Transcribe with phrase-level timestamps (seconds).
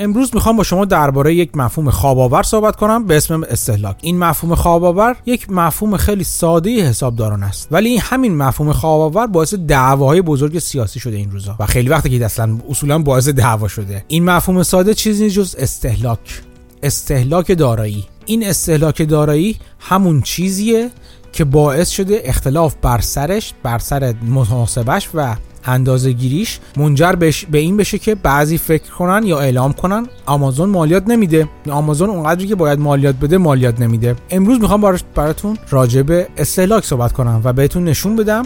[0.00, 4.54] امروز می‌خوام با شما درباره یک مفهوم خواب صحبت کنم به اسم استهلاک این مفهوم
[4.54, 7.68] خواب یک مفهوم خیلی ساده حسابداران است.
[7.70, 11.56] ولی همین مفهوم خواب باعث دعواهای بزرگ سیاسی شده این روزا.
[11.58, 14.04] و خیلی وقتی که اصلا اصولا باعث دعوا شده.
[14.08, 16.42] این مفهوم ساده چیزی جز استهلاک
[16.82, 18.04] استهلاک دارایی.
[18.26, 20.90] این استهلاک دارایی همون چیزیه
[21.32, 27.12] که باعث شده اختلاف بر سرش بر سر محاسبش و اندازه گیریش منجر
[27.50, 31.48] به این بشه که بعضی فکر کنن یا اعلام کنن آمازون مالیات نمیده.
[31.70, 34.16] آمازون اونقدری که باید مالیات بده مالیات نمیده.
[34.30, 38.42] امروز می‌خوام براتون راجع به استهلاک صحبت کنم و بهتون نشون بدم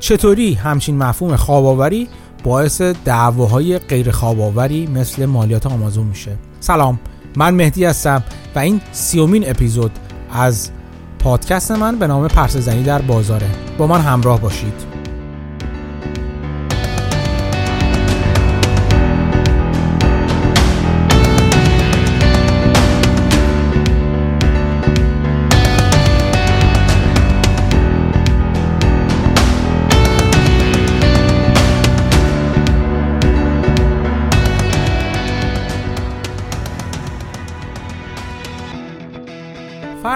[0.00, 2.08] چطوری همچین مفهوم خواباوری
[2.44, 6.36] باعث دعواهای غیر خواباوری مثل مالیات آمازون میشه.
[6.60, 6.98] سلام
[7.36, 8.22] من مهدی هستم
[8.54, 9.90] و این سیومین اپیزود
[10.32, 10.70] از
[11.18, 13.50] پادکست من به نام پرس زنی در بازاره.
[13.78, 14.95] با من همراه باشید.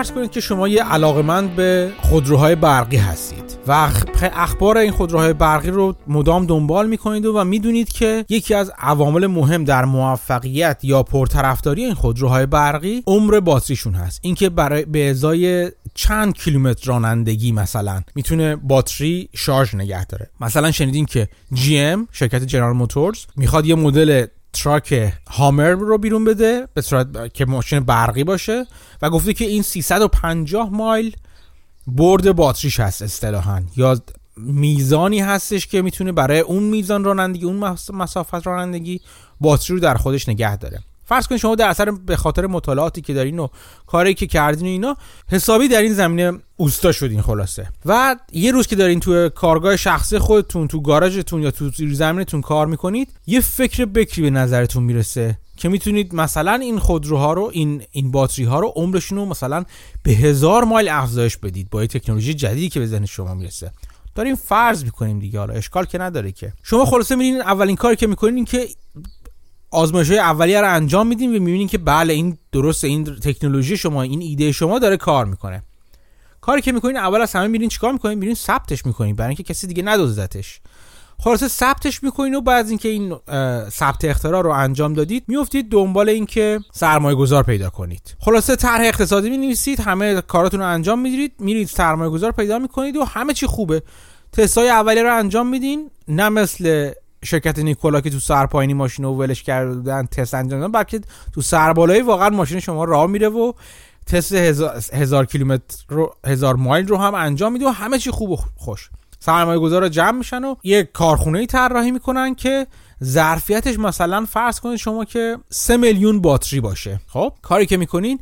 [0.00, 3.90] فرض کنید که شما یه علاقمند به خودروهای برقی هستید و
[4.22, 9.64] اخبار این خودروهای برقی رو مدام دنبال می‌کنید و می‌دونید که یکی از عوامل مهم
[9.64, 14.20] در موفقیت یا پرطرفداری این خودروهای برقی عمر باتریشون هست.
[14.22, 20.30] اینکه برای به ازای چند کیلومتر رانندگی مثلا می‌تونه باتری شارژ نگه داره.
[20.40, 21.28] مثلا شنیدین که
[21.72, 27.44] ام شرکت جنرال موتورز می‌خواد یه مدل truck هامر رو بیرون بده به صورت که
[27.44, 28.66] ماشین برقی باشه
[29.02, 31.16] و گفته که این 350 مایل
[31.86, 33.62] برد باتریش هست اصطلاحا.
[33.76, 34.00] یا
[34.36, 39.00] میزانی هستش که می‌تونه برای اون میزان رانندگی اون مسافت رانندگی
[39.40, 40.78] باتری رو در خودش نگه داره.
[41.10, 43.48] فرض کنید شما در اثر به خاطر مطالعاتی که دارین و
[43.86, 44.96] کاری که کردین و اینا
[45.28, 47.68] حسابی در این زمینه اوستا شدین خلاصه.
[47.86, 52.66] و یه روز که دارین تو کارگاه شخصی خودتون تو گاراژتون یا تو زمینتون کار
[52.66, 58.10] می‌کنید یه فکر بکری به نظرتون می‌رسه که می‌تونید مثلا این خودروها رو این این
[58.10, 59.64] باتری ها رو عمرشون رو مثلا
[60.02, 63.72] به هزار مایل افزایش بدید با تکنولوژی جدیدی که به ذهن شما می‌رسه.
[64.14, 66.52] داریم فرض می‌کنیم دیگه حالا اشکال که نداره که.
[66.62, 68.68] شما خلاصه میرین اولین کاری که می‌کنین این که
[69.70, 74.22] آزمایش اولیه رو انجام میدیم و می‌بینیم که بله این درست این تکنولوژی شما این
[74.22, 75.62] ایده شما داره کار می‌کنه.
[76.40, 79.66] کاری که می‌کنین اول از همه میرین چیکار می‌کنین؟ میرین ثبتش می‌کنین برای اینکه کسی
[79.66, 80.60] دیگه ندزدتش.
[81.18, 83.16] خلاصه ثبتش می‌کنین و بعد اینکه این
[83.68, 88.16] ثبت اختراع رو انجام دادید میفتید دنبال اینکه سرمایه گذار پیدا کنید.
[88.20, 89.54] خلاصه طرح اقتصادی می
[89.84, 93.82] همه کاراتون رو انجام می‌دید میرید سرمایه گذار پیدا می‌کنید و همه چی خوبه.
[94.32, 96.90] تستای اولیه رو انجام میدین نه مثل
[97.24, 101.00] شرکت نیکولا که تو سرپایینی ماشین رو ولش کردن تست انجام دادن بلکه
[101.34, 103.52] تو سربالایی واقعا ماشین شما راه میره و
[104.06, 104.32] تست
[104.92, 108.90] هزار, کیلومتر رو هزار مایل رو هم انجام میده و همه چی خوب و خوش.
[109.20, 112.66] سرمایه گذار جمع میشن و یه کارخونه ای طراحی می‌کنن که
[113.04, 117.00] ظرفیتش مثلا فرض کنید شما که 3 میلیون باتری باشه.
[117.06, 118.20] خب کاری که می‌کنین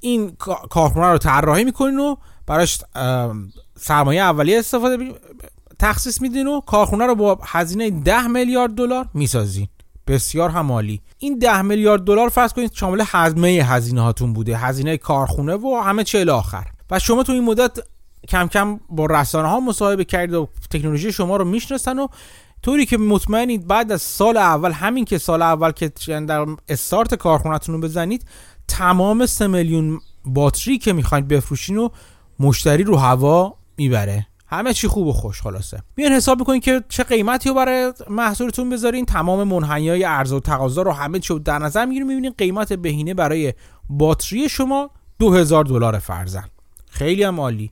[0.00, 0.36] این
[0.70, 2.16] کارخونه رو طراحی می‌کنین و
[2.46, 2.80] براش
[3.80, 5.14] سرمایه اولیه استفاده
[5.82, 9.68] تخصیص میدین و کارخونه رو با هزینه 10 میلیارد دلار می‌سازین.
[10.06, 15.54] بسیار همالی این 10 میلیارد دلار فرض کنید شامل هزینه هزینه هاتون بوده هزینه کارخونه
[15.54, 16.64] و همه چه آخر.
[16.90, 17.78] و شما تو این مدت
[18.28, 22.06] کم کم با رسانه ها مصاحبه کردید و تکنولوژی شما رو می‌شناسن و
[22.62, 25.88] طوری که مطمئنید بعد از سال اول همین که سال اول که
[26.28, 28.26] در استارت کارخونهتون رو بزنید
[28.68, 31.88] تمام 3 میلیون باتری که می‌خواید بفروشین و
[32.38, 34.26] مشتری رو هوا می‌بره.
[34.52, 35.82] همه چی خوب و خوش خلاصه.
[35.96, 40.40] میان حساب می‌کنین که چه قیمتی رو برای محصولتون بذارین تمام منحنی های عرضه و
[40.40, 43.54] تقاضا رو همه چی در نظر می‌گیرین می‌بینین قیمت بهینه برای
[43.90, 46.44] باتری شما 2000 دلار فرزن.
[46.90, 47.70] خیلی هم عالی.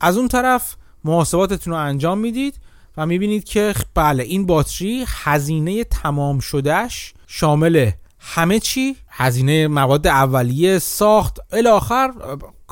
[0.00, 2.60] از اون طرف محاسباتتون رو انجام می‌دید
[2.96, 8.96] و می‌بینید که بله این باتری هزینه تمام شدهش شامل همه چی.
[9.08, 12.12] هزینه مواد اولیه ساخت الاخر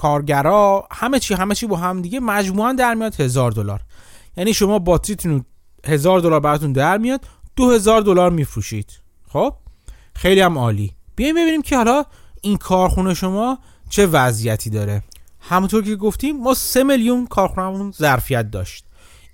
[0.00, 3.81] کارگرا همه چی همه چی با هم دیگه مجموعا در میاد هزار دلار.
[4.37, 5.44] یعنی شما باتریتون
[5.87, 7.20] هزار دلار براتون در میاد
[7.56, 9.00] دو هزار دلار میفروشید.
[9.29, 9.55] خب؟
[10.14, 10.93] خیلی هم عالی.
[11.17, 12.05] بیایم ببینیم که حالا
[12.43, 13.58] این کارخونه شما
[13.91, 15.02] چه وضعیتی داره.
[15.41, 18.85] همونطور که گفتیم ما سه میلیون کارخونهمون ظرفیت داشت.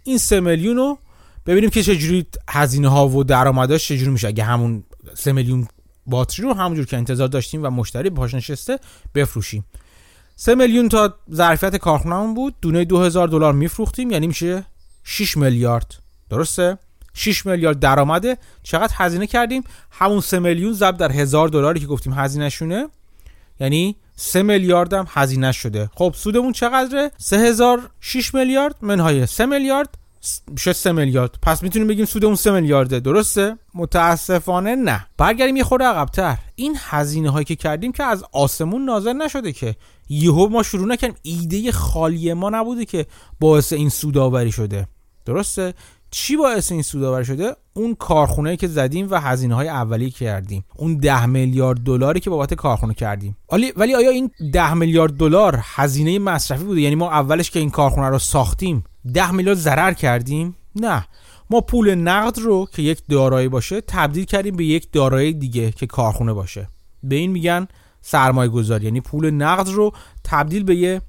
[0.04, 0.98] این سه میلیون رو
[1.46, 4.28] ببینیم که چجوری هزینه ها و درآمداش چجوری میشه.
[4.28, 4.84] اگه همون
[5.14, 5.68] سه میلیون
[6.06, 8.78] باتری رو همونجور که انتظار داشتیم و مشتری پاش نشسته
[9.14, 9.64] بفروشیم.
[10.38, 12.54] 3 میلیون تا ظرفیت کارخونهمون بود.
[12.62, 14.10] دونه 2000 دلار میفروختیم.
[14.10, 14.64] یعنی میشه
[15.04, 15.94] 6 میلیارد.
[16.30, 16.78] درسته؟
[17.14, 18.36] 6 میلیارد درآمده.
[18.62, 22.88] چقدر هزینه کردیم؟ همون 3 میلیون ضرب در هزار دلاری که گفتیم هزینه شونه
[23.60, 25.90] یعنی 3 میلیارد هم هزینه شده.
[25.94, 28.74] خب سودمون چقدره؟ 3006 میلیارد.
[28.82, 29.94] منهای 3 میلیارد.
[30.48, 31.34] میشه 3 میلیارد.
[31.42, 33.00] پس می‌تونیم بگیم سود اون 3 میلیارده.
[33.00, 35.06] درسته؟ متاسفانه نه.
[35.18, 36.36] برگردیم یه خورده عقبتر.
[36.54, 39.76] این هزینه هایی که کردیم که از آسمون نازل نشده که
[40.08, 43.06] یهو ما شروع نکردیم ایده خالی ما نبوده که
[43.40, 44.88] باعث این سوداوری شده.
[45.24, 45.74] درسته؟
[46.10, 50.64] چی باعث این سوداوری شده؟ اون کارخونه که زدیم و هزینه های اولیه کردیم.
[50.76, 53.36] اون ده میلیارد دلاری که بابت کارخونه کردیم.
[53.52, 57.70] ولی ولی آیا این ده میلیارد دلار هزینه مصرفی بوده؟ یعنی ما اولش که این
[57.70, 61.06] کارخونه رو ساختیم ده میلیارد ضرر کردیم؟ نه.
[61.50, 65.86] ما پول نقد رو که یک دارایی باشه تبدیل کردیم به یک دارایی دیگه که
[65.86, 66.68] کارخونه باشه.
[67.02, 67.68] به این میگن
[68.08, 69.92] سرمایه گذاری یعنی پول نقد رو
[70.24, 71.02] تبدیل به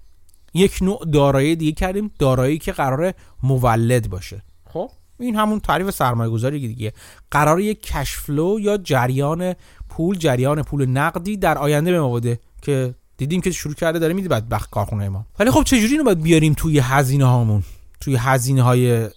[0.54, 3.14] یک نوع دارایی دیگه کردیم دارایی که قرار
[3.44, 4.44] مولد باشه.
[4.74, 4.90] خب.
[5.20, 6.94] این همون تعریف سرمایه گذاری دیگه.
[7.32, 9.56] قرار یک کشفلو یا جریان
[9.90, 14.14] پول جریان پول نقدی در آینده به ما بوده که دیدیم که شروع کرده داره
[14.14, 15.26] میده بدبخت کارخونه ما.
[15.40, 17.64] ولی خب چجوری اینو باید بیاریم توی هزینه هامون؟
[18.02, 19.10] توی هزینه های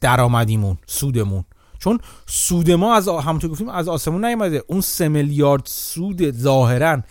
[0.00, 1.44] درآمدیمون سودمون.
[1.78, 4.64] چون سود ما از همونطور گفتیم از آسمون نیومده.
[4.66, 7.02] اون سه میلیارد سود ظاهرا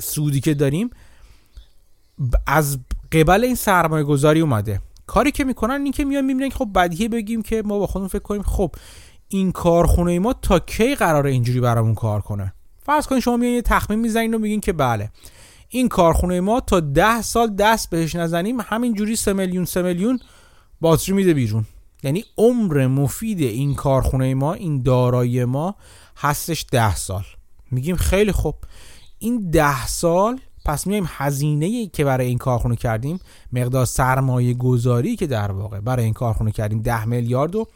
[0.00, 0.90] سودی که داریم
[2.46, 2.78] از
[3.12, 4.80] قبل این سرمایه گذاری اومده.
[5.06, 8.22] کاری که می‌کنن این که میان می‌بینن خب بدیهی بگیم که ما با خودمون فکر
[8.22, 8.74] کنیم خب
[9.28, 12.52] این کارخونه ما تا کی قراره اینجوری برامون کار کنه؟
[12.82, 15.10] فرض کنید شما میان یه تخمین می‌زنین و میگین که بله.
[15.68, 20.18] این کارخونه ما تا ده سال دست بهش نزنیم همینجوری سه میلیون سه میلیون
[20.80, 21.66] باتری میده بیرون.
[22.02, 25.74] یعنی عمر مفید این کارخونه ما این دارایی ما
[26.16, 27.24] هستش ده سال.
[27.70, 28.54] میگیم خیلی خوب.
[29.18, 33.20] این ده سال پس میایم هزینه که برای این کارخونه کردیم
[33.52, 37.68] مقدار سرمایه گذاری که در واقع برای این کارخونه کردیم ده میلیارد رو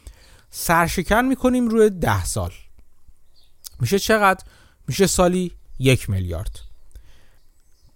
[0.49, 2.51] سرشکن می‌کنیم روی ده سال.
[3.79, 4.43] میشه چقدر؟
[4.87, 6.59] میشه سالی یک میلیارد.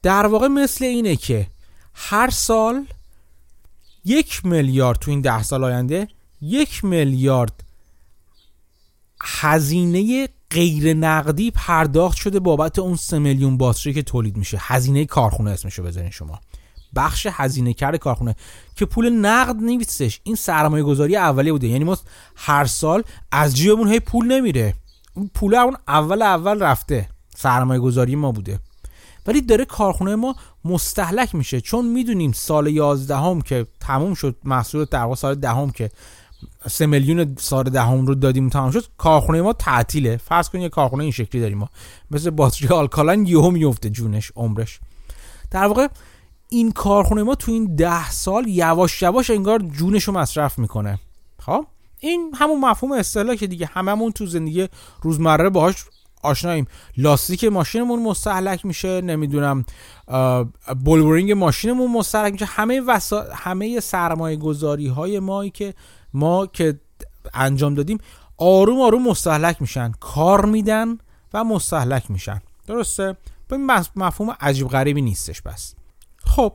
[0.01, 1.47] در واقع مثل اینه که
[1.93, 2.85] هر سال
[4.05, 6.07] یک میلیارد تو این ده سال آینده
[6.41, 7.63] یک میلیارد
[9.21, 14.57] هزینه غیر نقدی پرداخت شده بابت اون سه میلیون باتری که تولید میشه.
[14.61, 16.39] هزینه کارخونه اسمشو بزنین شما.
[16.95, 18.35] بخش هزینه کرد کارخونه
[18.75, 20.19] که پول نقد نیستش.
[20.23, 21.67] این سرمایه گذاری اولیه بوده.
[21.67, 21.97] یعنی ما
[22.35, 24.73] هر سال از جیبمون هی پول نمیره.
[25.13, 27.09] اون پول اون اول اول رفته.
[27.35, 28.59] سرمایه گذاری ما بوده.
[29.27, 30.35] ولی داره کارخونه ما
[30.65, 31.61] مستحلک میشه.
[31.61, 35.89] چون می‌دونیم سال 11 هم که تموم شد محصول در سال دهم که
[36.67, 40.17] سه میلیون سال دهم رو دادیم تمام شد کارخونه ما تعطیله.
[40.17, 41.69] فرض کنید یه کارخونه این شکلی داریم ما.
[42.11, 44.79] مثل باتری آلکالین یهو میفته جونش عمرش.
[45.51, 45.87] در واقع
[46.49, 50.99] این کارخونه ما تو این ده سال یواش یواش انگار جونش رو مصرف می‌کنه.
[51.39, 51.65] خب؟
[51.99, 54.67] این همون مفهوم اصطلاح که دیگه هممون تو زندگی
[55.01, 55.75] روزمره باهاش
[56.25, 56.67] آشناییم.
[56.97, 59.65] لاستیک ماشینمون مستحلک میشه نمی‌دونم
[60.85, 62.45] بولورینگ ماشینمون مستحلک میشه.
[62.45, 63.25] همه وسا...
[63.33, 65.73] همه سرمایه گذاری های ما که
[66.13, 66.79] ما که
[67.33, 67.97] انجام دادیم
[68.37, 69.91] آروم آروم مستحلک میشن.
[69.99, 70.97] کار میدن
[71.33, 72.41] و مستحلک میشن.
[72.67, 73.57] درسته؟ به
[73.95, 75.75] مفهوم عجیب غریبی نیستش بس.
[76.25, 76.53] خب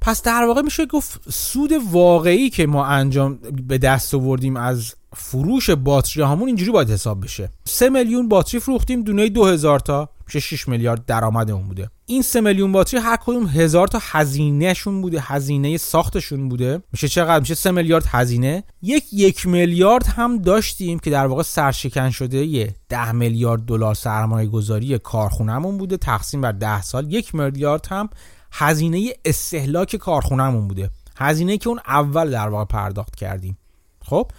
[0.00, 3.34] پس در واقع میشه گفت سود واقعی که ما انجام
[3.68, 7.50] به دست آوردیم از فروش باتری همون اینجوری باید حساب بشه.
[7.64, 11.90] 3 میلیون باتری فروختیم دونه 2000 تا میشه 6 میلیارد درآمدمون بوده.
[12.06, 16.82] این 3 میلیون باتری هر کدوم هزار تا هزینهشون بوده هزینه ساختشون بوده.
[16.92, 18.64] میشه چقدر؟ میشه 3 میلیارد هزینه.
[18.82, 24.48] یک یک میلیارد هم داشتیم که در واقع سرشکن شده یه 10 میلیارد دلار سرمایه
[24.48, 27.12] گذاری کارخونهمون بوده تقسیم بر 10 سال.
[27.12, 28.08] یک میلیارد هم
[28.52, 30.90] هزینه استهلاک کارخونهمون بوده.
[31.16, 33.58] هزینه که اون اول در واقع پرداخت کردیم.
[34.04, 34.30] خب؟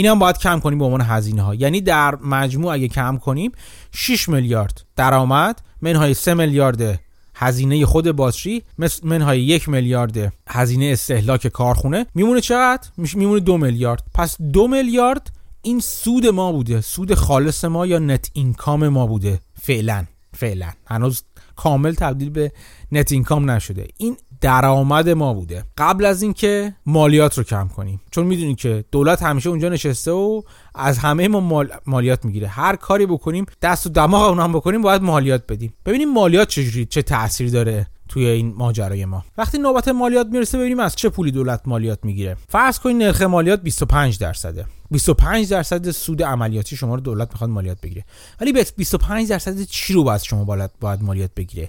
[0.00, 3.52] این هم باید کم کنیم به عنوان هزینه ها یعنی در مجموع اگه کم کنیم
[3.92, 7.00] 6 میلیارد درآمد منهای 3 میلیارد
[7.34, 8.62] هزینه خود باتری
[9.02, 12.06] منهای یک میلیارد هزینه استهلاک کارخونه.
[12.14, 14.02] میمونه چقدر؟ میمونه دو میلیارد.
[14.14, 16.80] پس دو میلیارد این سود ما بوده.
[16.80, 20.04] سود خالص ما یا نت اینکام ما بوده؟ فعلا.
[20.34, 20.70] فعلا.
[20.86, 21.22] هنوز
[21.56, 22.52] کامل تبدیل به
[22.92, 23.88] نت اینکام نشده.
[23.96, 25.64] این درآمد ما بوده.
[25.78, 28.00] قبل از اینکه مالیات رو کم کنیم.
[28.10, 30.42] چون می‌دونید که دولت همیشه اونجا نشسته و
[30.74, 32.48] از همه ما مالیات می‌گیره.
[32.48, 35.74] هر کاری بکنیم دست و دماغ اون هم بکنیم باید مالیات بدیم.
[35.86, 39.24] ببینیم مالیات چجوری چه تاثیر داره توی این ماجرای ما.
[39.38, 42.36] وقتی نوبت مالیات می‌رسه ببینیم از چه پولی دولت مالیات می‌گیره.
[42.48, 44.66] فرض کنید نرخ مالیات 25 درصده.
[44.90, 48.04] 25 درصد سود عملیاتی شما رو دولت می‌خواد مالیات بگیره.
[48.40, 50.44] ولی به 25 درصد چی رو باید شما
[50.80, 51.68] باید مالیات بگیره؟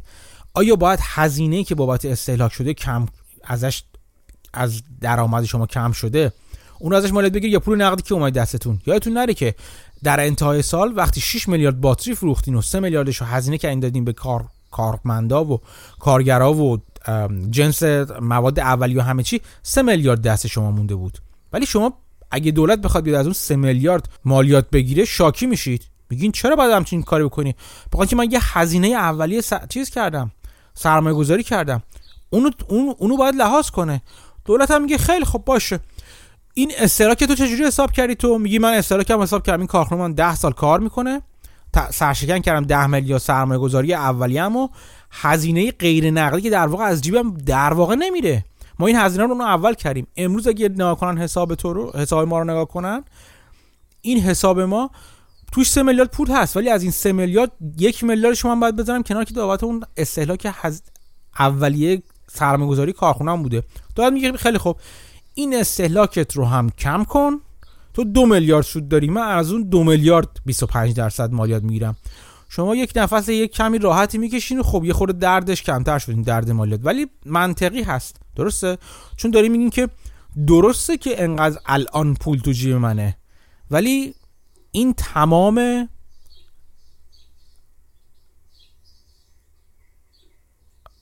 [0.53, 3.05] آیا باید هزینه که بابت استهلاک شده کم
[3.43, 3.83] ازش
[4.53, 6.33] از درآمد شما کم شده
[6.79, 9.55] اون ازش مالیات بگیر یا پول نقدی که اومد دستتون؟ یادتون نره که
[10.03, 14.05] در انتهای سال وقتی 6 میلیارد باتری فروختین و 3 میلیاردش رو هزینه کردین دادین
[14.05, 15.61] به کار کارمندا و
[15.99, 16.77] کارگرا و
[17.49, 17.83] جنس
[18.21, 21.17] مواد اولیه و همه چی 3 میلیارد دست شما مونده بود.
[21.53, 21.93] ولی شما
[22.31, 25.83] اگه دولت بخواد بیاد از اون 3 میلیارد مالیات بگیره شاکی میشید.
[26.09, 27.55] میگین چرا باید همچین کاری بکنی؟
[27.93, 29.53] بخاطر که من یه هزینه اولیه س...
[29.69, 30.31] چیز کردم.
[30.81, 31.83] سرمایه گذاری کردم.
[32.29, 34.01] اونو اون اونو باید لحاظ کنه.
[34.45, 35.79] دولت هم میگه خیلی خب باشه.
[36.53, 39.59] این استراک تو چجوری حساب کردی تو؟ میگی من استراکم حساب کردم.
[39.59, 41.21] این کارخونه من 10 سال کار می‌کنه.
[41.91, 44.63] سرشکن کردم 10 میلیارد سرمایه گذاری اولیه‌مو.
[44.63, 44.67] و
[45.11, 48.45] هزینه غیر نقدی که در واقع از جیبم در واقع نمیره.
[48.79, 50.07] ما این هزینه رو اول کردیم.
[50.17, 53.03] امروز اگه نگاه کنن حساب تو رو حساب ما رو نگاه کنن
[54.01, 54.91] این حساب ما
[55.51, 59.03] توش 3 میلیارد پول هست ولی از این 3 میلیارد یک میلیارد شما باید بذارم
[59.03, 60.81] کنار که بابت اون استهلاک هز...
[61.39, 63.63] اولیه سرمایه‌گذاری کارخونه بوده.
[63.95, 64.77] داد میگه خیلی خوب.
[65.33, 67.39] این استهلاکت رو هم کم کن.
[67.93, 69.09] تو دو میلیارد سود داری.
[69.09, 71.95] من از اون دو میلیارد 25 درصد مالیات می‌گیرم.
[72.49, 76.51] شما یک نفس یک کمی راحتی می‌کشین و خب یه خورده دردش کمتر شد درد
[76.51, 76.79] مالیات.
[76.83, 78.15] ولی منطقی هست.
[78.35, 78.77] درسته؟
[79.17, 79.89] چون داری میگین که
[80.47, 83.17] درسته که انقدر الان پول تو جیب منه.
[83.71, 84.13] ولی
[84.71, 85.89] این تمام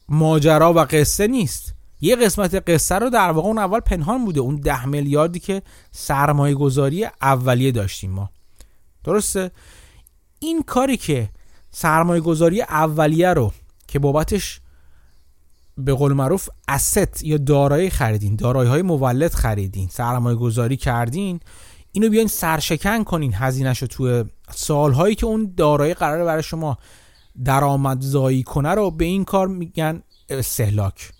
[0.10, 1.74] ماجرا و قصه نیست.
[2.02, 4.40] یه قسمت قصه رو در واقع اون اول پنهان بوده.
[4.40, 5.62] اون ده میلیاردی که
[5.92, 8.30] سرمایه گذاری اولیه داشتیم ما.
[9.04, 9.52] درسته؟
[10.40, 11.30] این کاری که
[11.72, 13.54] سرمایه گذاری اولیه رو
[13.88, 14.62] که بابتش
[15.78, 21.40] به قول معروف است یا دارایی خریدین دارایی های مولد خریدین سرمایه گذاری کردین
[21.92, 26.78] اینو بیاین سرشکن کنین هزینهش رو توی سالهایی که اون دارایی قراره برای شما
[27.44, 31.12] درآمدزایی کنه رو به این کار میگن استهلاک.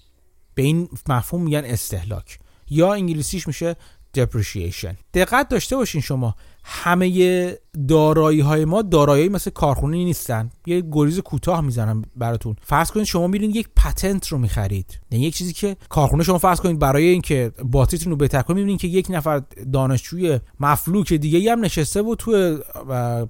[0.56, 2.40] به این مفهوم میگن استهلاک.
[2.70, 3.76] یا انگلیسیش میشه
[4.18, 4.96] depreciation.
[5.14, 6.36] دقت داشته باشین شما.
[6.64, 10.50] همه دارایی های ما دارایی مثل کارخونه نیستن.
[10.66, 12.56] یه گریز کوتاه می‌زنم براتون.
[12.62, 15.00] فرض کنید شما میرین یک پتنت رو می‌خرید.
[15.12, 18.82] یعنی یک چیزی که کارخونه شما فرض کنید برای اینکه باتریتون رو بهتر کنید می‌بینید
[18.82, 19.42] که یک نفر
[19.74, 22.58] دانشجوی مفلوک دیگه هم نشسته بود توی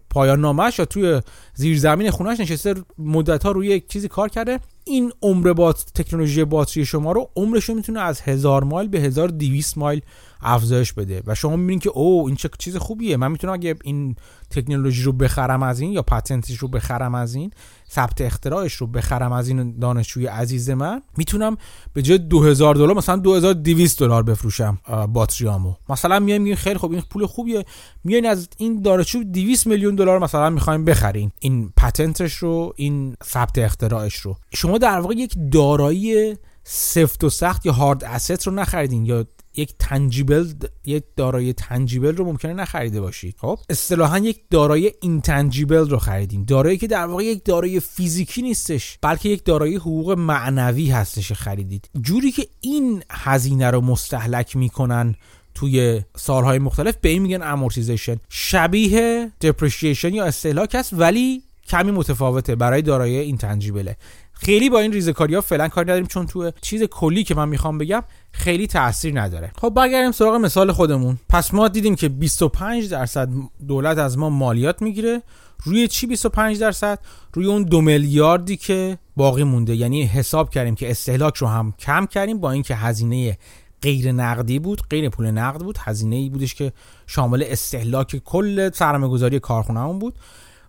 [0.09, 1.21] پایان نامش یا توی
[1.53, 4.59] زیرزمین خونهش نشسته مدت ها روی یک چیزی کار کرده.
[4.89, 9.77] این عمر بات تکنولوژی باتری شما رو عمرش رو می‌تونه از هزار مایل به 1200
[9.77, 10.01] مایل
[10.41, 11.23] افزایش بده.
[11.25, 13.17] و شما می‌بینید که او این چه چیز خوبیه.
[13.17, 14.15] من می‌تونم اگه این
[14.49, 17.51] تکنولوژی رو بخرم از این یا پتنتش رو بخرم از این
[17.91, 21.57] ثبت اختراعش رو بخرم از این دانشجوی عزیز من می‌تونم
[21.93, 24.79] به جای 2000 دلار مثلا 2200 دلار بفروشم
[25.13, 25.73] باتریامو.
[25.89, 27.65] مثلا میایم میگیم خیلی خوب این پول خوبیه.
[28.03, 31.31] میاین از این دانشجو 200 میلیون دلار مثلا می‌خوایم بخرین.
[31.39, 34.37] این پتنتش رو این ثبت اختراعش رو.
[34.53, 39.25] شما در واقع یک دارایی سفت و سخت یا hard asset رو نخریدین یا
[39.59, 40.53] یک tangible
[40.85, 46.77] یک دارایی tangible رو ممکنه نخریده باشید خب؟ اصطلاحا یک دارایی intangible رو خریدین دارایی
[46.77, 51.89] که در واقع یک دارایی فیزیکی نیستش بلکه یک دارایی حقوق معنوی هستش خریدید.
[52.01, 55.15] جوری که این هزینه رو مستهلک می‌کنن
[55.55, 62.55] توی سالهای مختلف به این میگن amortization شبیه depreciation یا استهلاک است ولی کمی متفاوته
[62.55, 63.97] برای دارایی intangible ه
[64.41, 67.77] خیلی با این ریزکاری ها فعلا کاری نداریم چون تو چیز کلی که من می‌خوام
[67.77, 69.51] بگم خیلی تاثیر نداره.
[69.61, 71.17] خب برگردیم سراغ مثال خودمون.
[71.29, 73.29] پس ما دیدیم که 25 درصد
[73.67, 75.21] دولت از ما مالیات می‌گیره.
[75.63, 76.99] روی چی 25 درصد؟
[77.33, 79.75] روی اون دو میلیاردی که باقی مونده.
[79.75, 83.37] یعنی حساب کردیم که استهلاک رو هم کم کردیم با اینکه هزینه
[83.81, 85.77] غیر نقدی بود غیر پول نقد بود.
[85.79, 86.71] هزینه ای بودش که
[87.07, 90.15] شامل استهلاک کل سرمایه‌گذاری کارخونهمون بود.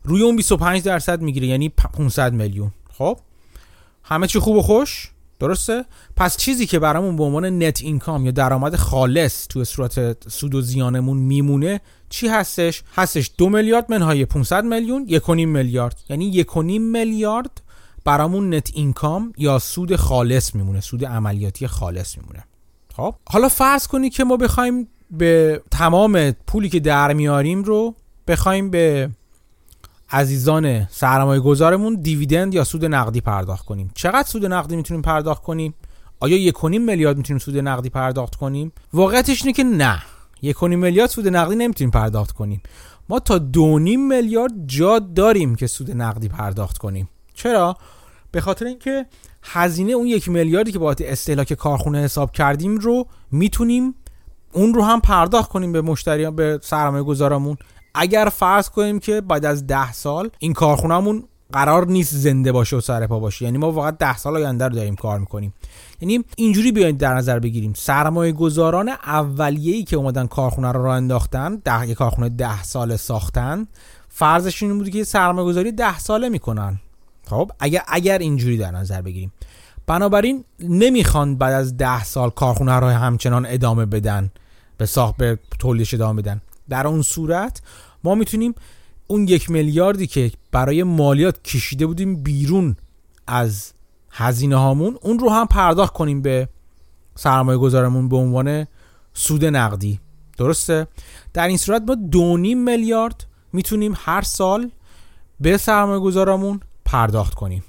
[0.04, 2.70] روی اون 25 درصد می‌گیره یعنی 500 میلیون.
[2.98, 3.18] خب؟
[4.10, 5.84] همه چی خوب و خوش؟ درسته؟
[6.16, 10.60] پس چیزی که برامون به عنوان نت اینکام یا درآمد خالص تو صورت سود و
[10.60, 16.00] زیانمون میمونه چی هستش؟ هستش دو میلیارد منهای 500 میلیون یک میلیارد.
[16.08, 17.62] یعنی یک میلیارد
[18.04, 22.44] برامون نت اینکام یا سود خالص میمونه سود عملیاتی خالص میمونه.
[22.96, 27.94] خب؟ حالا فرض کنی که ما بخوایم به تمام پولی که در میاریم رو
[28.28, 29.10] بخوایم به
[30.12, 35.74] عزیزان سرمایه گذارمون دیویدند یا سود نقدی پرداخت کنیم؟ چقدر سود نقدی می‌تونیم پرداخت کنیم؟
[36.20, 40.02] آیا یک میلیارد می‌تونیم سود نقدی پرداخت کنیم؟ واقعیتش اینه که نه.
[40.42, 42.62] یک میلیارد سود نقدی نمی‌تونیم پرداخت کنیم.
[43.08, 47.08] ما تا دو میلیارد جا داریم که سود نقدی پرداخت کنیم.
[47.34, 47.76] چرا؟
[48.30, 49.06] به خاطر اینکه
[49.42, 53.94] هزینه اون یک میلیاردی که باید استهلاک کارخونه حساب کردیم رو می‌تونیم
[54.52, 57.56] اون رو هم پرداخت کنیم به مشتریان به سرمایه گذارمون
[57.94, 62.80] اگر فرض کنیم که بعد از ده سال این کارخونهمون قرار نیست زنده باشه و
[62.80, 63.44] سر پا باشه.
[63.44, 65.54] یعنی ما فقط ده سال آینده رو داریم کار می‌کنیم.
[66.00, 67.72] یعنی اینجوری بیاید در نظر بگیریم.
[67.76, 73.66] سرمایه گذاران اولیه‌ای که اومدن کارخونه رو راه انداختن ده یه کارخونه ده ساله ساختن
[74.08, 76.80] فرضش این بوده که سرمایه گذاری ده ساله می‌کنن.
[77.26, 79.32] خب اگر اگر اینجوری در نظر بگیریم.
[79.86, 84.30] بنابراین نمی‌خوان بعد از ده سال کارخونه رو همچنان ادامه بدن
[84.76, 86.40] به ساخت به تولیدش ادامه بدن.
[86.70, 87.62] در اون صورت
[88.04, 88.54] ما می‌تونیم
[89.06, 92.76] اون یک میلیاردی که برای مالیات کشیده بودیم بیرون
[93.26, 93.72] از
[94.10, 96.48] هزینه هامون اون رو هم پرداخت کنیم به
[97.14, 98.66] سرمایه گذارمون به عنوان
[99.14, 100.00] سود نقدی.
[100.38, 100.86] درسته؟
[101.32, 104.70] در این صورت ما دو میلیارد می‌تونیم هر سال
[105.40, 107.64] به سرمایه گذارمون پرداخت کنیم.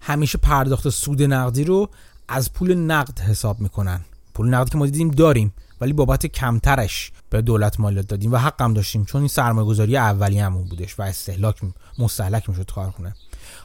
[0.00, 1.88] همیشه پرداخت سود نقدی رو
[2.28, 4.00] از پول نقد حساب می‌کنن.
[4.34, 5.52] پول نقدی که ما دیدیم داریم.
[5.80, 9.96] ولی بابت کمترش به دولت مالیات دادیم و حق هم داشتیم چون این سرمایه گذاری
[9.96, 11.60] اولی همون بودش و استهلاک
[11.98, 13.14] مستهلک می‌شد کارخونه.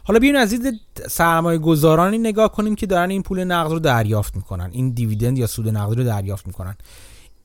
[0.03, 4.35] حالا بیاین از دید سرمایه گذارانی نگاه کنیم که دارن این پول نقد رو دریافت
[4.35, 6.75] می‌کنن این دیویدند یا سود نقدی رو دریافت می‌کنن.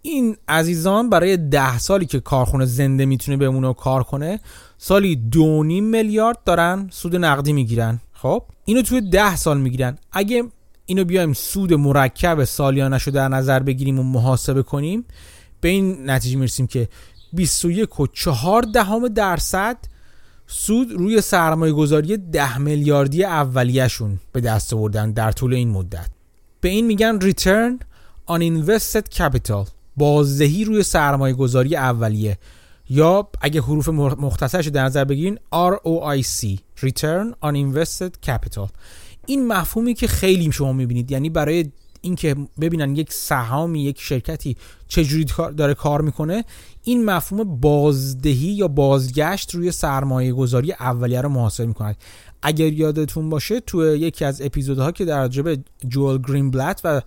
[0.02, 4.40] این عزیزان برای ده سالی که کارخونه زنده می‌تونه بمونه و کار کنه
[4.78, 8.00] سالی دو میلیارد دارن سود نقدی می‌گیرن.
[8.12, 9.99] خب؟ اینو توی ده سال می‌گیرن.
[10.12, 10.44] اگه
[10.87, 15.05] اینو بیایم سود مرکب سالیانش رو در نظر بگیریم و محاسبه کنیم.
[15.61, 16.88] به این نتیجه می‌رسیم که
[17.33, 19.76] 21 و 4 دهم درصد
[20.47, 26.09] سود روی سرمایه گذاری 10 میلیاردی اولیهشون به دست آوردن در طول این مدت.
[26.61, 27.85] به این میگن return
[28.29, 32.38] on invested capital بازدهی روی سرمایه گذاری اولیه.
[32.91, 38.69] یا اگه حروف مختصرش در نظر بگیرین ROIC Return on Invested Capital.
[39.26, 41.64] این مفهومی که خیلی شما می‌بینید یعنی برای
[42.00, 44.57] اینکه ببینن یک سهامی یک شرکتی
[44.88, 45.26] چجوری
[45.57, 46.45] داره کار می‌کنه
[46.83, 51.96] این مفهوم بازدهی یا بازگشت روی سرمایه گذاری اولیه رو محاسبه می‌کنند
[52.42, 57.01] اگر یادتون باشه تو یکی از اپیزودها که در جبه جوال گرین بلت و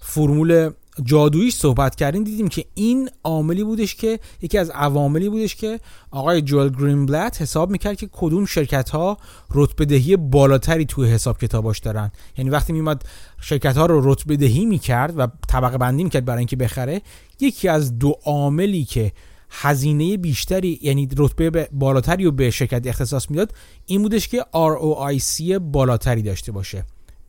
[0.00, 0.70] فرمول
[1.02, 5.80] جادویش صحبت کردیم دیدیم که این عاملی بودش که یکی از عواملی بودش که
[6.10, 9.18] آقای جوال گرینبلت حساب می‌کرد که کدوم شرکت ها
[9.54, 12.10] رتبه دهی بالاتری توی حساب کتاباش دارن.
[12.38, 13.02] یعنی وقتی میومد
[13.40, 17.02] شرکت ها رو رتبه دهی می‌کرد و طبقه بندی می‌کرد برای اینکه بخره
[17.40, 19.12] یکی از دو عاملی که
[19.50, 23.54] هزینه بیشتری یعنی رتبه بالاتری رو به شرکت اختصاص می‌داد
[23.86, 26.84] این بودش که ROIC بالاتری داشته باشه.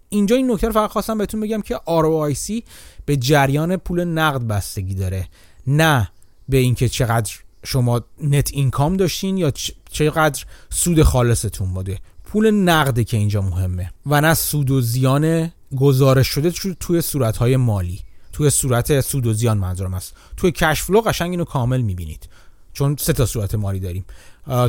[0.10, 2.64] اینجا این نکته رو فقط خواستم بهتون بگم که ROIC
[3.06, 5.28] به جریان پول نقد بستگی داره.
[5.68, 6.12] نه
[6.50, 9.52] به اینکه چقدر شما نت اینکام داشتین یا
[9.92, 12.00] چقدر سود خالصتون بوده.
[12.24, 18.00] پول نقده که اینجا مهمه و نه سود و زیان گزارش شده توی صورتهای مالی.
[18.34, 20.14] توی صورت سود و زیان منظورم است.
[20.38, 22.30] توی کشفلو قشنگ اینو کامل می‌بینید.
[22.74, 24.06] چون سه تا صورت مالی داریم.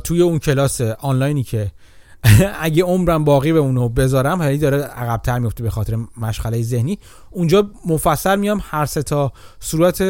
[0.05, 1.73] توی اون کلاس آنلاینی که
[2.61, 6.99] اگه عمرم باقی به اونو بذارم هی داره عقبتر میفته به خاطر مشغله ذهنی.
[7.31, 10.03] اونجا مفصل میام هر سه تا صورت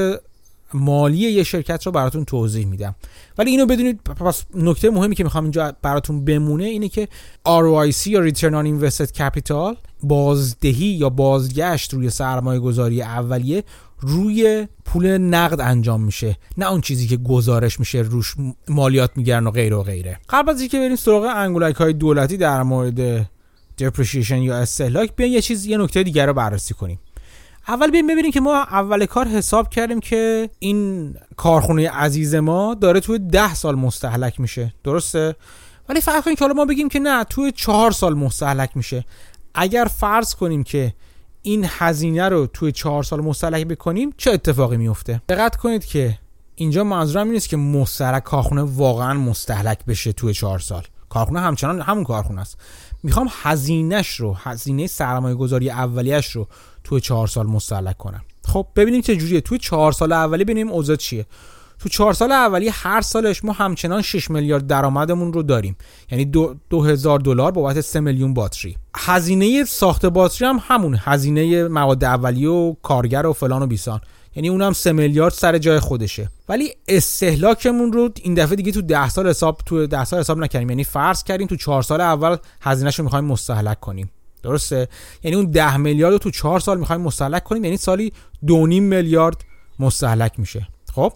[0.74, 2.94] مالی یه شرکت رو براتون توضیح میدم.
[3.38, 7.08] ولی اینو بدونید پس نکته مهمی که می‌خوام اینجا براتون بمونه اینه که
[7.46, 13.64] ROIC یا Return on Invested Capital بازدهی یا بازگشت روی سرمایه گذاری اولیه
[14.00, 18.34] روی پول نقد انجام میشه نه اون چیزی که گزارش میشه روش
[18.68, 20.20] مالیات می‌گیرن و غیر و غیره.
[20.28, 23.30] قبل از اینکه بریم سراغ انگولک های دولتی در مورد
[23.78, 26.98] دپریشیشن یا استهلاک بیاین یه چیز یه نکته دیگر رو بررسی کنیم.
[27.68, 33.00] اول بیایم ببینیم که ما اول کار حساب کردیم که این کارخونه عزیز ما داره
[33.00, 34.74] توی ده سال مستحلک میشه.
[34.84, 35.36] درسته؟
[35.88, 39.04] ولی فرق کنیم که حالا ما بگیم که نه توی چهار سال مستحلک میشه.
[39.54, 40.94] اگر فرض کنیم که
[41.46, 46.18] این هزینه رو توی چهار سال مستحلک بکنیم چه اتفاقی میفته دقت کنید که
[46.54, 50.82] اینجا منظورم این نیست که مستحلک کارخونه واقعا مستحلک بشه توی چهار سال.
[51.08, 52.58] کارخونه همچنان همون کارخونه است.
[53.02, 56.48] می‌خوام هزینهش رو هزینه سرمایه گذاری اولیش رو
[56.84, 58.22] توی چهار سال مستحلک کنم.
[58.44, 59.40] خب ببینیم چه جوریه.
[59.40, 61.26] توی چهار سال اولی ببینیم اوضاع چیه.
[61.78, 65.76] تو چهار سال اولی هر سالش ما همچنان 6 میلیارد درآمدمون رو داریم.
[66.10, 68.76] یعنی دو, دو هزار دلار بابت 3 میلیون باتری.
[68.96, 70.98] هزینه ساخت باتری هم همون.
[71.00, 74.00] هزینه مواد اولیه و کارگر و فلان و بیسان
[74.34, 76.30] یعنی اونم 3 میلیارد سر جای خودشه.
[76.48, 80.70] ولی استهلاکمون رو این دفعه دیگه تو 10 سال حساب تو 10 سال حساب نکردیم.
[80.70, 84.10] یعنی فرض کردیم تو 4 سال اول هزینه‌شو می‌خوایم مستهلک کنیم.
[84.42, 84.88] درسته؟
[85.22, 87.64] یعنی اون 10 میلیارد رو تو 4 سال می‌خوایم مستهلک کنیم.
[87.64, 88.12] یعنی سالی
[88.46, 89.36] 2.5 میلیارد
[89.78, 90.68] مستهلک میشه.
[90.94, 91.12] خب؟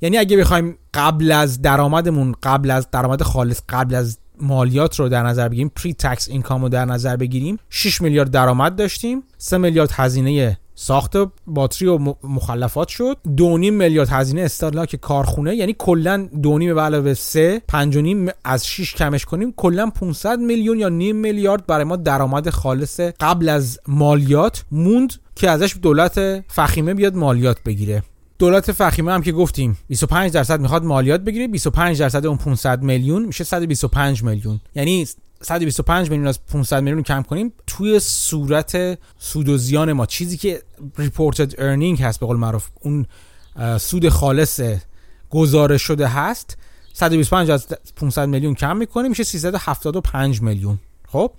[0.00, 5.22] یعنی اگه بخوایم قبل از درآمدمون قبل از درآمد خالص قبل از مالیات رو در
[5.22, 9.90] نظر بگیریم پری تکس اینکام رو در نظر بگیریم 6 میلیارد درآمد داشتیم 3 میلیارد
[9.92, 16.80] هزینه ساخت باتری و مخلفات شد 2.5 میلیارد هزینه استهلاک کارخونه یعنی کلا 2.5 به
[16.80, 21.96] علاوه 3 5.5 از 6 کمش کنیم کلا 500 میلیون یا نیم میلیارد برای ما
[21.96, 28.02] درآمد خالص قبل از مالیات موند که ازش دولت فخیمه بیاد مالیات بگیره.
[28.38, 33.24] دولت فخیمه هم که گفتیم 25 درصد می‌خواد مالیات بگیره 25 درصد اون 500 میلیون
[33.24, 34.60] میشه 125 میلیون.
[34.74, 35.06] یعنی
[35.42, 37.52] 125 میلیون از 500 میلیون کم کنیم.
[37.66, 40.62] توی صورت سود و زیان ما چیزی که
[40.98, 43.06] reported earning هست به قول معروف اون
[43.78, 44.60] سود خالص
[45.30, 46.56] گزارش شده هست
[46.92, 50.78] 125 از 500 میلیون کم می‌کنیم میشه 375 میلیون.
[51.08, 51.32] خب؟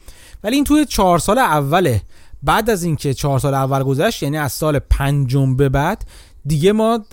[0.44, 2.02] ولی این توی 4 سال اوله.
[2.44, 6.06] بعد از اینکه 4 سال اول گذشت یعنی از سال پنجم به بعد
[6.48, 7.06] دیگه ما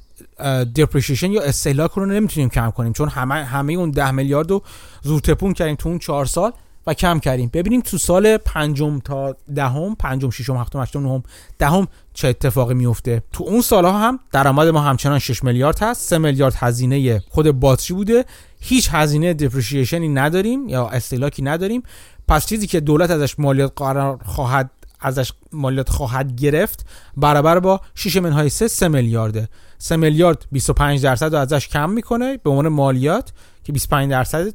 [0.76, 4.62] دپریشیشن یا استهلاک رو نمی‌تونیم کم کنیم چون همه همه اون 10 میلیارد رو
[5.02, 6.52] زور تپون کردیم تو اون 4 سال
[6.86, 7.50] و کم کردیم.
[7.52, 11.22] ببینیم تو سال پنجم تا دهم پنجم ششم هفتم هشتم نهم
[11.58, 13.22] دهم چه اتفاقی میفته.
[13.32, 17.94] تو اون سالها هم درآمد ما همچنان 6 میلیارد هست 3 میلیارد هزینه خود باتری
[17.94, 18.24] بوده.
[18.60, 21.82] هیچ هزینه دپریشیشنی نداریم یا استهلاکی نداریم.
[22.28, 24.70] پس چیزی که دولت ازش مالیات قرار خواهد
[25.04, 26.86] ازش مالیات خواهد گرفت
[27.16, 29.48] برابر با 6 منهای 3 3 میلیارده.
[29.78, 33.32] 3 میلیارد 25 درصد رو ازش کم می‌کنه به عنوان مالیات
[33.64, 34.54] که 25 درصد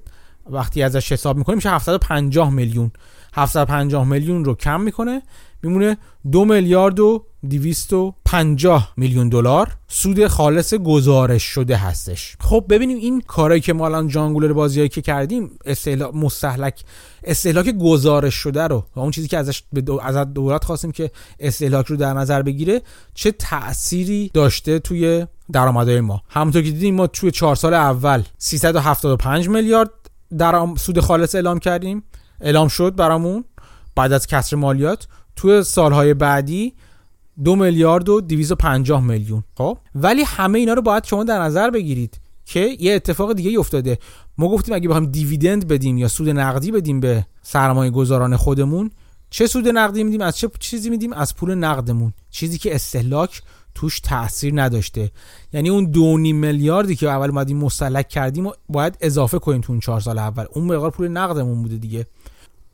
[0.49, 2.91] وقتی ازش حساب می‌کنیم میشه 750 میلیون.
[3.33, 5.21] 750 میلیون رو کم می‌کنه.
[5.63, 5.97] میمونه
[6.31, 9.77] دو میلیارد و 250 میلیون دلار.
[9.87, 12.35] سود خالص گزارش شده هستش.
[12.39, 16.83] خب ببینیم این کارهایی که ما الان جانگولر بازیایی که کردیم استهلاک مستهلک
[17.23, 19.99] استهلاک گزارش شده رو و اون چیزی که ازش به دو...
[20.03, 22.81] از دولت خواستیم که استهلاک رو در نظر بگیره
[23.13, 29.49] چه تأثیری داشته توی درآمدهای ما؟ همونطور که دیدیم ما توی چهار سال اول 375
[29.49, 29.89] میلیارد
[30.37, 32.03] در سود خالص اعلام کردیم.
[32.41, 33.45] اعلام شد برامون
[33.95, 35.07] بعد از کسر مالیات.
[35.39, 36.73] توی سالهای بعدی
[37.43, 39.43] دو میلیارد و 250 میلیون.
[39.57, 39.77] خب.
[39.95, 43.97] ولی همه اینا رو باید شما در نظر بگیرید که یه اتفاق دیگه افتاده.
[44.37, 48.91] ما گفتیم اگه بخوایم دیویدند بدیم یا سود نقدی بدیم به سرمایه گذاران خودمون
[49.29, 52.13] چه سود نقدی میدیم از چه چیزی میدیم؟ از پول نقدمون.
[52.29, 53.41] چیزی که استهلاک
[53.75, 55.11] توش تاثیر نداشته.
[55.53, 59.79] یعنی اون دو میلیاردی که اول اومدیم مستلک کردیم و باید اضافه کنیم تو اون
[59.79, 60.45] چهار سال اول.
[60.53, 62.05] اون مقدار پول نقدمون بوده دیگه.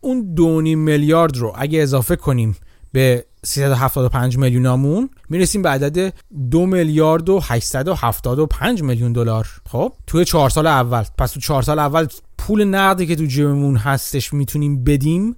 [0.05, 2.55] اون دو میلیارد رو اگه اضافه کنیم
[2.91, 6.13] به 375 میلیونامون می‌رسیم به عدد
[6.51, 9.47] 2 میلیارد و 875 میلیون دلار.
[9.69, 11.03] خب توی 4 سال اول.
[11.17, 15.35] پس تو 4 سال اول پول نقدی که تو جیبمون هستش می‌تونیم بدیم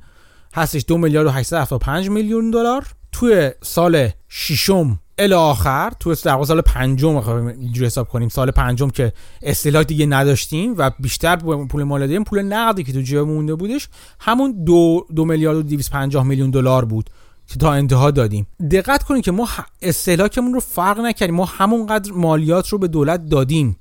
[0.56, 2.86] هستش 2 میلیارد و 875 میلیون دلار.
[3.12, 7.16] توی سال ششم ال آخر تو در سال پنجم
[7.48, 12.84] اینجوری حساب کنیم سال پنجم که استهلاک دیگه نداشتیم و بیشتر پول مال پول نقدی
[12.84, 17.10] که تو جیب مونده بودش همون دو, دو میلیارد و 250 میلیون دلار بود
[17.48, 18.48] که تا انتها دادیم.
[18.72, 19.50] دقت کنید که ما
[19.82, 21.36] استهلاکمون رو فرق نکردیم.
[21.36, 23.78] ما همونقدر مالیات رو به دولت دادیم.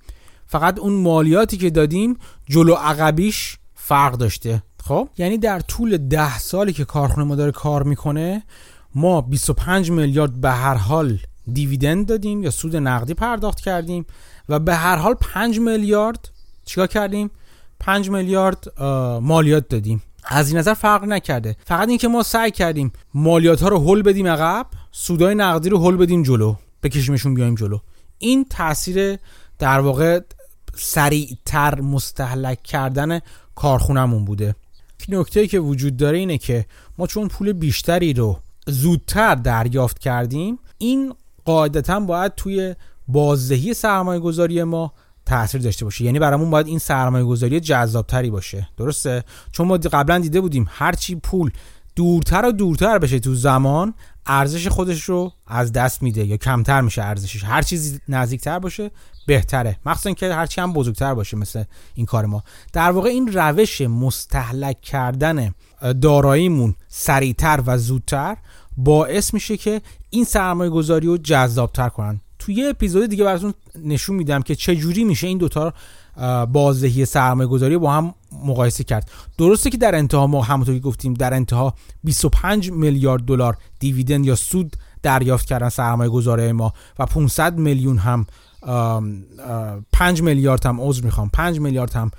[0.46, 2.16] فقط اون مالیاتی که دادیم
[2.48, 4.62] جلو عقبیش فرق داشته.
[4.84, 8.42] خب؟ یعنی در طول ده سالی که کارخونه ما داره کار می‌کنه
[8.96, 11.18] ما 25 میلیارد به هر حال
[11.52, 14.06] دیویدند دادیم یا سود نقدی پرداخت کردیم
[14.48, 16.28] و به هر حال 5 میلیارد
[16.64, 17.30] چیکار کردیم؟
[17.80, 18.80] 5 میلیارد
[19.22, 20.02] مالیات دادیم.
[20.24, 21.56] از این نظر فرق نکرده.
[21.64, 25.96] فقط اینکه ما سعی کردیم مالیات ها رو هل بدیم عقب سودای نقدی رو هل
[25.96, 27.78] بدیم جلو بکشیمشون بیایم جلو.
[28.18, 29.18] این تاثیر
[29.58, 30.20] در واقع
[30.74, 33.20] سریعتر مستحلک کردن
[33.54, 34.54] کارخونمون بوده.
[35.08, 36.66] نکته که وجود داره اینه که
[36.98, 42.74] ما چون پول بیشتری رو زودتر دریافت کردیم این قاعدتا باید توی
[43.08, 44.92] بازدهی سرمایه گذاری ما
[45.26, 46.04] تاثیر داشته باشه.
[46.04, 48.68] یعنی برامون باید این سرمایه گذاری جذابتری باشه.
[48.76, 51.50] درسته؟ چون ما قبلا دیده بودیم هرچی پول
[51.96, 53.94] دورتر و دورتر بشه تو زمان
[54.26, 57.44] ارزش خودش رو از دست میده یا کمتر میشه ارزشش.
[57.44, 58.90] هر چیزی نزدیکتر باشه
[59.26, 59.78] بهتره.
[59.86, 62.44] مخصوصا که هرچی هم بزرگتر باشه مثل این کار ما.
[62.72, 65.54] در واقع این روش مستحلک کردن
[66.02, 68.36] داراییمون سریعتر و زودتر
[68.76, 72.20] باعث میشه که این سرمایه گذاری رو جذابتر کنن.
[72.38, 75.74] توی یه اپیزود دیگه براتون نشون میدم که چه جوری میشه این دوتا
[76.52, 79.10] بازدهی سرمایه گذاری با هم مقایسه کرد.
[79.38, 81.74] درسته که در انتها ما همونطور که گفتیم در انتها
[82.04, 88.26] 25 میلیارد دلار دیویدند یا سود دریافت کردن سرمایه گذاری ما و 500 میلیون هم
[89.92, 92.10] 5 میلیارد هم عذر می‌خوام 5 میلیارد هم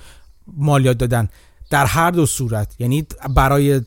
[0.47, 1.29] مالیات دادن.
[1.69, 3.81] در هر دو صورت یعنی برای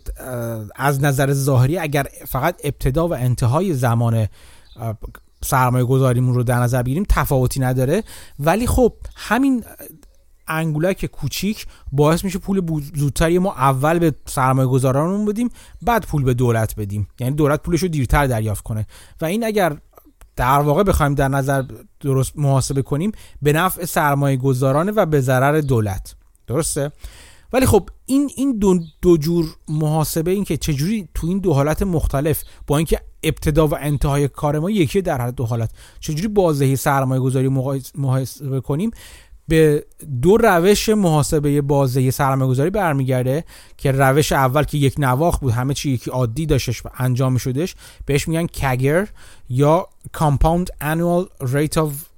[0.77, 4.29] از نظر ظاهری اگر فقط ابتدا و انتهای زمان
[5.45, 8.05] سرمایه گذاریمون رو در نظر بگیریم تفاوتی نداره.
[8.39, 9.65] ولی خب همین
[10.51, 15.49] انگولک کوچیک باعث میشه پول زودتری ما اول به سرمایه گذارانمون بدیم
[15.83, 17.09] بعد پول به دولت بدیم.
[17.21, 18.87] یعنی دولت پولش رو دیرتر دریافت کنه.
[19.21, 19.77] و این اگر
[20.37, 21.65] در واقع بخوایم در نظر
[22.01, 26.15] درست محاسبه کنیم به نفع سرمایه گذارانه و به ضرر دولت.
[26.47, 26.93] درسته؟
[27.53, 31.83] ولی خب این این دو, دو جور محاسبه این که چجوری تو این دو حالت
[31.83, 36.77] مختلف با اینکه ابتدا و انتهای کار ما یکی در هر دو حالت چجوری بازدهی
[36.77, 37.49] سرمایه گذاری
[37.95, 38.91] محاسبه کنیم؟
[39.51, 39.85] به
[40.23, 43.45] دو روش محاسبه بازدهی سرمایه گذاری برمیگرده
[43.77, 47.75] که روش اول که یک نواخ بود همه چی یکی عادی داشتش انجام شدش
[48.07, 49.09] بهش میگن کگر
[49.49, 52.10] یا Compound Annual Rate of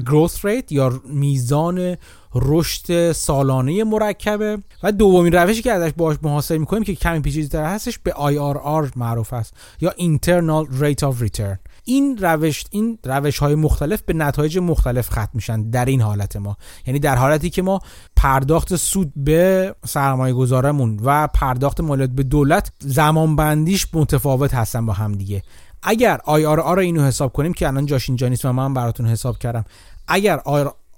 [0.00, 1.96] Growth Rate یا میزان
[2.34, 4.58] رشد سالانه مرکبه.
[4.82, 9.32] و دومین روشی که ازش باش محاسبه می‌کنیم که کمی پیچیده‌تر هستش به IRR معروف
[9.32, 11.56] است یا Internal Rate of Return.
[11.84, 16.56] این روش این روش های مختلف به نتایج مختلف ختم میشن در این حالت ما.
[16.86, 17.80] یعنی در حالتی که ما
[18.16, 24.92] پرداخت سود به سرمایه گذارمون و پرداخت مالیات به دولت زمان بندیش متفاوت هستن با
[24.92, 25.42] هم دیگه.
[25.82, 29.38] اگر IRR رو اینو حساب کنیم که الان جاش اینجا نیست و من براتون حساب
[29.38, 29.64] کردم.
[30.08, 30.40] اگر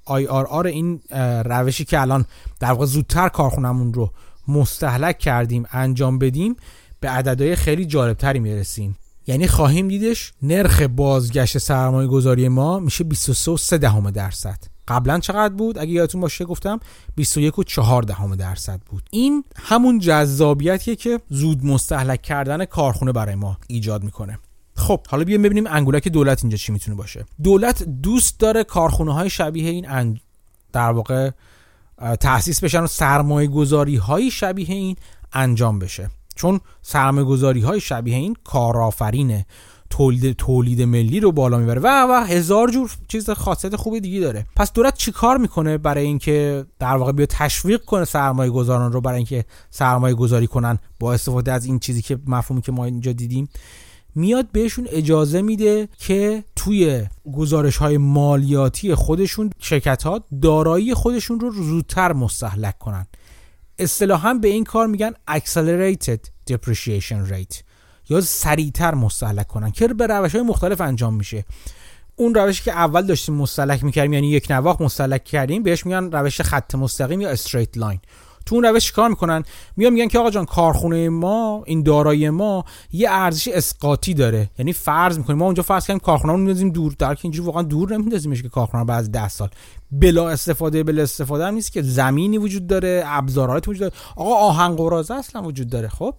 [0.07, 1.01] IRR این
[1.45, 2.25] روشی که الان
[2.61, 4.11] در واقع زودتر کارخونمون رو
[4.49, 6.57] مستحلک کردیم انجام بدیم
[7.01, 8.99] به عددهای خیلی جالبتری می‌رسیم.
[9.27, 14.59] یعنی خواهیم دیدش نرخ بازگشت سرمایه گذاری ما میشه 23 دهم درصد.
[14.89, 16.81] قبلا چقدر بود؟ اگه یادتون باشه گفتم
[17.17, 19.03] 21 و 4 دهم درصد بود.
[19.11, 24.39] این همون جذابیتیه که زود مستحلک کردن کارخونه برای ما ایجاد می‌کنه.
[24.85, 27.25] خب حالا بیایم ببینیم انگولک دولت اینجا چی می‌تونه باشه.
[27.43, 30.21] دولت دوست داره کارخونه های شبیه این
[30.73, 31.31] در واقع
[32.21, 34.97] تاسیس بشن و سرمایه گذاری های شبیه این
[35.33, 36.11] انجام بشه.
[36.35, 39.47] چون سرمایه گذاری های شبیه این کارآفرینه
[39.91, 44.47] تولید تولید ملی رو بالا می‌بره و و هزار جور چیز خاصیت خوبی دیگه داره.
[44.57, 49.17] پس دولت چیکار می‌کنه برای اینکه در واقع بیا تشویق کنه سرمایه گذاران رو برای
[49.17, 53.49] اینکه سرمایه گذاری کنن با استفاده از این چیزی که مفهومی که ما اینجا دیدیم؟
[54.15, 61.53] میاد بهشون اجازه میده که توی گزارش های مالیاتی خودشون شرکت ها دارایی خودشون رو
[61.53, 63.07] زودتر مستحلک کنن.
[63.79, 67.57] اصطلاحا به این کار میگن accelerated depreciation rate
[68.09, 71.45] یا سریعتر مستحلک کنن که به روش های مختلف انجام میشه.
[72.17, 76.41] اون روشی که اول داشتیم مستحلک می‌کردیم یعنی یک نواخ مستحلک کردیم بهش میگن روش
[76.41, 78.01] خط مستقیم یا استریت لاین
[78.47, 79.45] تو اون روش کار می‌کنن؟
[79.77, 84.51] میان میگن که آقا جان کارخونه ما این دارایی ما یه ارزش اسقاطی داره.
[84.59, 86.95] یعنی فرض می‌کنیم ما اونجا فرض کردیم کارخونه رو میندازیم دور.
[86.99, 89.49] در که اینجوری واقعا دور نمیندازیمش که کارخونه بعد 10 سال.
[89.93, 93.93] بلا استفاده بلا استفاده هم نیست که زمینی وجود داره ابزاراتی وجود داره.
[94.17, 95.89] آقا آهن قراضه اصلا وجود داره.
[95.89, 96.15] خب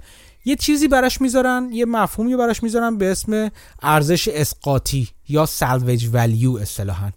[0.46, 6.58] یه چیزی براش می‌ذارن یه مفهومی براش می‌ذارن به اسم ارزش اسقاطی یا salvage value
[6.58, 7.12] اصطلاحا.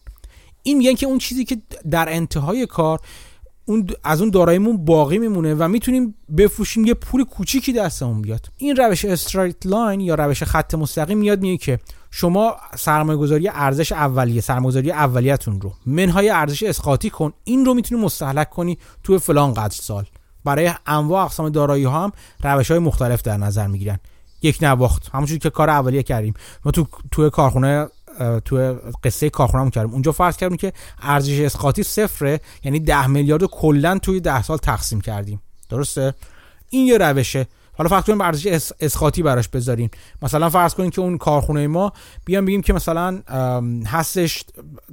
[0.63, 1.57] این میگن که اون چیزی که
[1.91, 3.01] در انتهای کار
[3.69, 8.47] اون از اون داراییمون باقی میمونه و می‌تونیم بفروشیم یه پول کوچیکی دستمون بیاد.
[8.57, 11.79] این روش straight line یا روش خط مستقیم میاد میگه که
[12.11, 17.75] شما سرمایه گذاری ارزش اولیه سرمایه گذاری اولیتون رو منهای ارزش اسقاطی کن این رو
[17.75, 20.05] می‌تونی مستحلک کنی تو فلان قدر سال.
[20.45, 23.99] برای انواع اقسام دارایی ها هم روش های مختلف در نظر می‌گیرن.
[24.43, 26.35] یک نواخت همونجوری که کار اولیه کردیم.
[26.65, 27.87] ما تو تو کارخونه
[28.45, 33.99] تو قصه کارخونهمون کردیم اونجا فرض کردیم که ارزش اسقاطی صفره یعنی ده میلیارد کلا
[33.99, 35.43] توی ده سال تقسیم کردیم.
[35.69, 36.15] درسته؟
[36.71, 37.47] این یه روشه.
[37.73, 39.91] حالا فقط کنیم ارزش اسقاطی براش بذاریم.
[40.23, 41.93] مثلا فرض کنیم که اون کارخونه ما
[42.25, 43.23] بیام بگیم که مثلا
[43.87, 44.45] هستش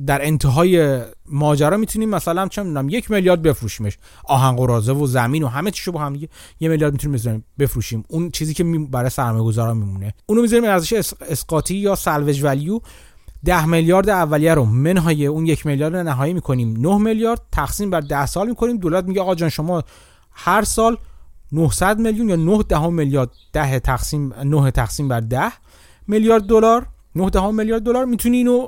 [0.05, 3.97] در انتهای ماجرا می‌تونیم مثلا چه می‌دونم یک میلیارد بفروشیمش.
[4.23, 6.15] آهن قرازه و زمین و همه چیشو با هم
[6.59, 8.03] یه میلیارد می‌تونیم بفروشیم.
[8.07, 10.13] اون چیزی که برای سرمایه گذارا میمونه.
[10.25, 12.79] اونو می‌ذاریم ارزش اسقاطی یا سالوج ولیو
[13.45, 14.65] ده میلیارد اولیه رو.
[14.65, 16.77] منهای اون یک میلیارد نهایی می‌کنیم.
[16.77, 18.77] 9 میلیارد تقسیم بر 10 سال می‌کنیم.
[18.77, 19.83] دولت میگه آقا جان شما
[20.31, 20.97] هر سال
[21.51, 25.51] 900 میلیون یا 9 دهم میلیارد 10 تقسیم 9 تقسیم بر 10
[26.07, 26.87] میلیارد دلار.
[27.15, 28.05] 9 دهم میلیارد دلار.
[28.05, 28.67] می‌تونی اینو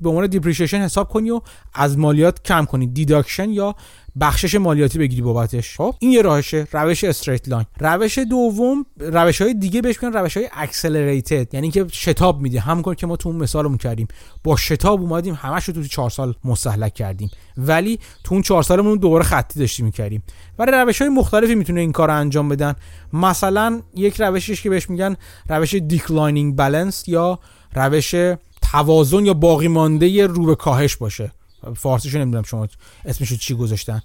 [0.00, 1.40] به عنوان depreciation حساب کنی و
[1.74, 2.86] از مالیات کم کنی.
[2.86, 3.74] deduction یا
[4.20, 5.76] بخشش مالیاتی بگیری بابتش.
[5.76, 6.66] خب این یه راهشه.
[6.72, 11.86] روش straight line روش دوم روش های دیگه بهش میگن روش های accelerated یعنی که
[11.92, 14.08] شتاب میده همونکار که ما تو اون مثالمون کردیم.
[14.44, 17.30] با شتاب اومدیم همش رو تو 4 سال مستهلک کردیم.
[17.56, 20.22] ولی تو اون 4 سالمون دوباره خطی داشتیم می‌کردیم
[20.56, 22.74] برای روش های مختلفی می‌تونه این کار انجام بدن.
[23.12, 25.16] مثلا یک روشش که بهش میگن
[25.48, 27.38] روش declining balance یا
[27.72, 28.14] روش
[28.62, 31.32] توازن یا باقی مانده رو به کاهش باشه.
[31.76, 32.68] فارسیشو نمی‌دونم شما
[33.04, 34.02] اسمشو چی گذاشتن.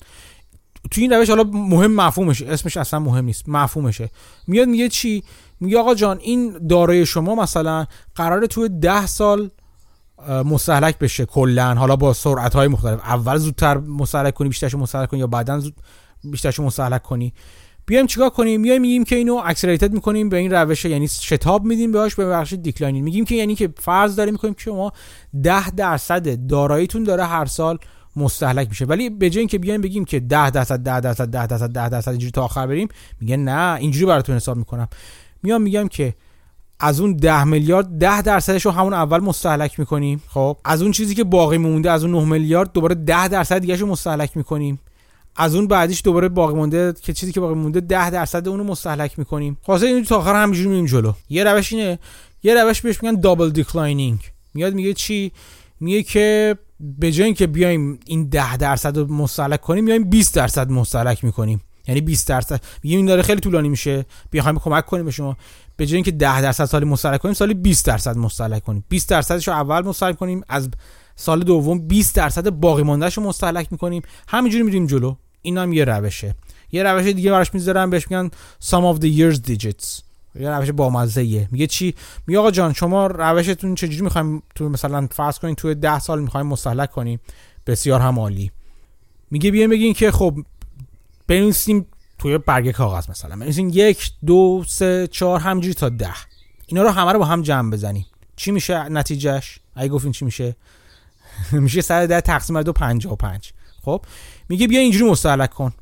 [0.91, 4.09] تو این روش حالا مهم مفهومش اسمش اصلا مهم نیست مفهومشه.
[4.47, 5.23] میاد میگه چی؟
[5.59, 9.51] میگه آقا جان این دارایی شما مثلا قرار تو ده سال
[10.27, 11.75] مستهلک بشه کلا.
[11.75, 12.99] حالا با سرعت های مختلف.
[12.99, 15.75] اول زودتر مستهلک کنی بیشترش مستهلک کنی یا بعدا زود
[16.23, 17.33] بیشترش مستحلک کنی.
[17.85, 21.91] بیایم چیکار کنیم؟ میایم میگیم که اینو accelerated می‌کنیم به این روش یعنی شتاب میدیم
[21.91, 24.91] بهش به بخش declining میگیم که یعنی که فرض داریم می‌کنیم که شما
[25.43, 27.77] 10 درصد داراییتون داره هر سال
[28.15, 28.85] مستهلک میشه.
[28.85, 32.11] ولی به جای اینکه بیایم بگیم که 10 درصد 10 درصد 10 درصد 10 درصد
[32.11, 32.87] اینجوری تا آخر بریم
[33.21, 34.87] میگه نه اینجوری براتون حساب می‌کنم.
[35.43, 36.13] میام میگم که
[36.79, 41.15] از اون 10 میلیارد 10 درصدش رو همون اول مستهلک می‌کنیم خب؟ از اون چیزی
[41.15, 44.79] که باقی مونده از اون 9 میلیارد دوباره 10 درصد دیگه رو مستهلک می‌کنیم.
[45.35, 49.19] از اون بعدیش دوباره باقی مونده که چیزی که باقی مونده 10 درصد اونو مستهلک
[49.19, 49.57] می‌کنیم.
[49.63, 51.13] خلاص اینو تا آخر همینجوری میریم جلو.
[51.29, 51.99] یه روش اینه
[52.43, 54.19] یه روش بهش میگن double declining
[54.53, 55.31] میاد میگه چی؟
[55.79, 60.69] میگه که به جای اینکه بیایم این 10 درصد رو مستهلک کنیم میایم 20 درصد
[60.69, 61.61] مستهلک می‌کنیم.
[61.87, 62.61] یعنی 20 درصد.
[62.83, 64.05] میگیم این داره خیلی طولانی میشه.
[64.31, 65.37] بیایم کمک کنیم به شما.
[65.75, 68.85] به جای اینکه 10 درصد سالی مستهلک کنیم سالی 20 درصد مستهلک کنیم.
[68.89, 70.69] 20 درصدش رو اول مستهلک کنیم از
[71.15, 74.01] سال دوم 20 درصد باقی ماندهش رو مستهلک می‌کنیم.
[74.27, 75.15] همینجوری میریم جلو.
[75.45, 76.35] این هم یه روشه.
[76.71, 78.29] یه روش دیگه براش می‌ذارم بهش میگن
[78.63, 80.01] some of the years digits.
[80.39, 81.95] یه روش بامزه میگه چی؟
[82.27, 86.47] میگه آقا جان شما روشتون چجوری می‌خوایم تو مثلا فرض کنین تو 10 سال می‌خوایم
[86.47, 87.19] مستهلک کنیم؟
[87.67, 88.51] بسیار هم عالی.
[89.31, 90.39] میگه بیاین بگین که خب
[91.27, 91.85] بنویسیم
[92.19, 93.35] توی برگه کاغذ مثلا.
[93.35, 96.13] بنویسیم یک دو سه چهار همجوری تا ده.
[96.67, 98.05] اینا رو همه رو با هم جمع بزنیم.
[98.35, 100.55] چی میشه نتیجهش اگه گفتین چی میشه؟
[101.51, 103.53] میشه 110 تقسیم بر دو 55
[103.85, 104.01] خب؟
[104.49, 105.73] میگه بیا اینجوری مستهلک کن.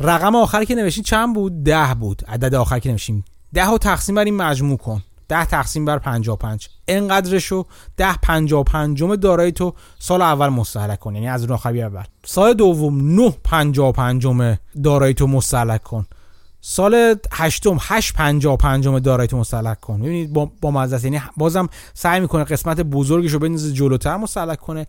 [0.00, 2.22] رقم آخری که نوشتین چند بود؟ ده بود.
[2.28, 3.24] عدد آخری که نوشتیم.
[3.54, 5.02] ده رو تقسیم بر این مجموع کن.
[5.28, 7.64] ده تقسیم بر 55 انقدرشو
[7.96, 11.14] ده 55 دارایی تو سال اول مستهلک کن.
[11.14, 16.06] یعنی از اون آخری اول سال دوم 9 55 دارایی تو مستهلک کن.
[16.60, 20.00] سال هشتم 8 55 دارایی تو مستهلک کن.
[20.00, 24.86] ببینید با با مزه یعنی بازم سعی می‌کنه قسمت بزرگش رو بندازه جلوتر مستهلک کنه.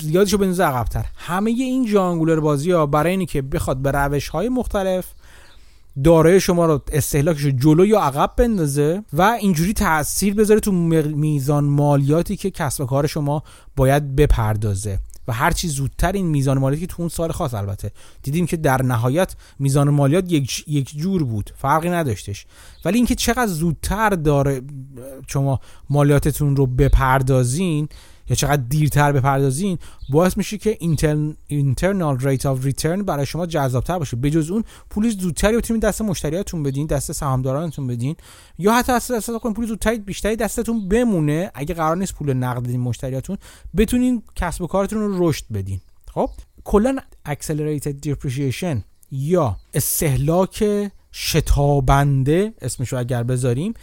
[0.00, 1.04] زیادشو بندازه عقبتر.
[1.16, 5.06] همه این جانگولر بازی ها برای اینی که بخواد به روش های مختلف
[6.04, 11.64] دارای شما رو استهلاکش رو جلو یا عقب بندازه و اینجوری تاثیر بذاره تو میزان
[11.64, 13.42] مالیاتی که کسب و کار شما
[13.76, 14.98] باید بپردازه.
[15.28, 17.90] و هر چی زودتر این میزان مالیاتی که تو اون سال خاص البته.
[18.22, 21.50] دیدیم که در نهایت میزان مالیات یک, یک جور بود.
[21.56, 22.46] فرقی نداشتش.
[22.84, 24.62] ولی اینکه چقدر زودتر داره
[25.26, 27.88] شما مالیاتتون رو بپردازین
[28.28, 30.76] یا چقدر دیرتر بپردازین باعث میشه که
[31.48, 34.16] internal rate of return برای شما جذابتر باشه.
[34.16, 38.16] بجز اون پول زودتری بتونید دست مشتریاتون بدین دست سهامدارانتون بدین
[38.58, 41.50] یا حتی اصلا اصلا پول زودتری بیشتری دستتون بمونه.
[41.54, 43.36] اگه قرار نیست پول نقد بدین مشتریاتون
[43.76, 45.80] بتونین کسب و کارتون رو رشد بدین.
[46.14, 46.30] خب؟
[46.64, 46.96] کلا
[47.28, 48.76] accelerated depreciation
[49.10, 50.64] یا استهلاک
[51.12, 53.74] شتابنده اسمش رو اگر بذاریم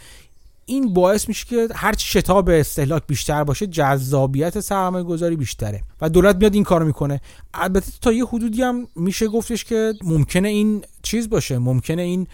[0.66, 5.82] این باعث میشه که هرچی شتاب استهلاک بیشتر باشه جذابیت سرمایه گذاری بیشتره.
[6.00, 7.20] و دولت میاد این کارو می‌کنه.
[7.54, 11.58] البته تا یه حدودی هم میشه گفتش که ممکنه این چیز باشه.
[11.58, 12.26] ممکنه این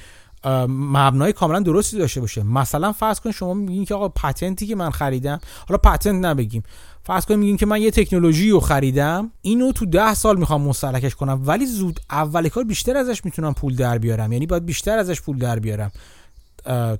[0.68, 2.42] مبنای کاملا درستی داشته باشه.
[2.42, 6.62] مثلا فرض کن شما میگین که آقا پتنتی که من خریدم حالا پتنت نبگیم.
[7.02, 11.14] فرض کن میگین که من یه تکنولوژی رو خریدم اینو تو ده سال می‌خوام مستلکش
[11.14, 14.32] کنم ولی زود اول کار بیشتر ازش می‌تونم پول در بیارم.
[14.32, 15.92] یعنی باید بیشتر ازش پول در بیارم.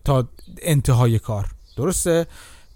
[0.04, 0.28] تا
[0.62, 1.46] انتهای کار.
[1.76, 2.26] درسته؟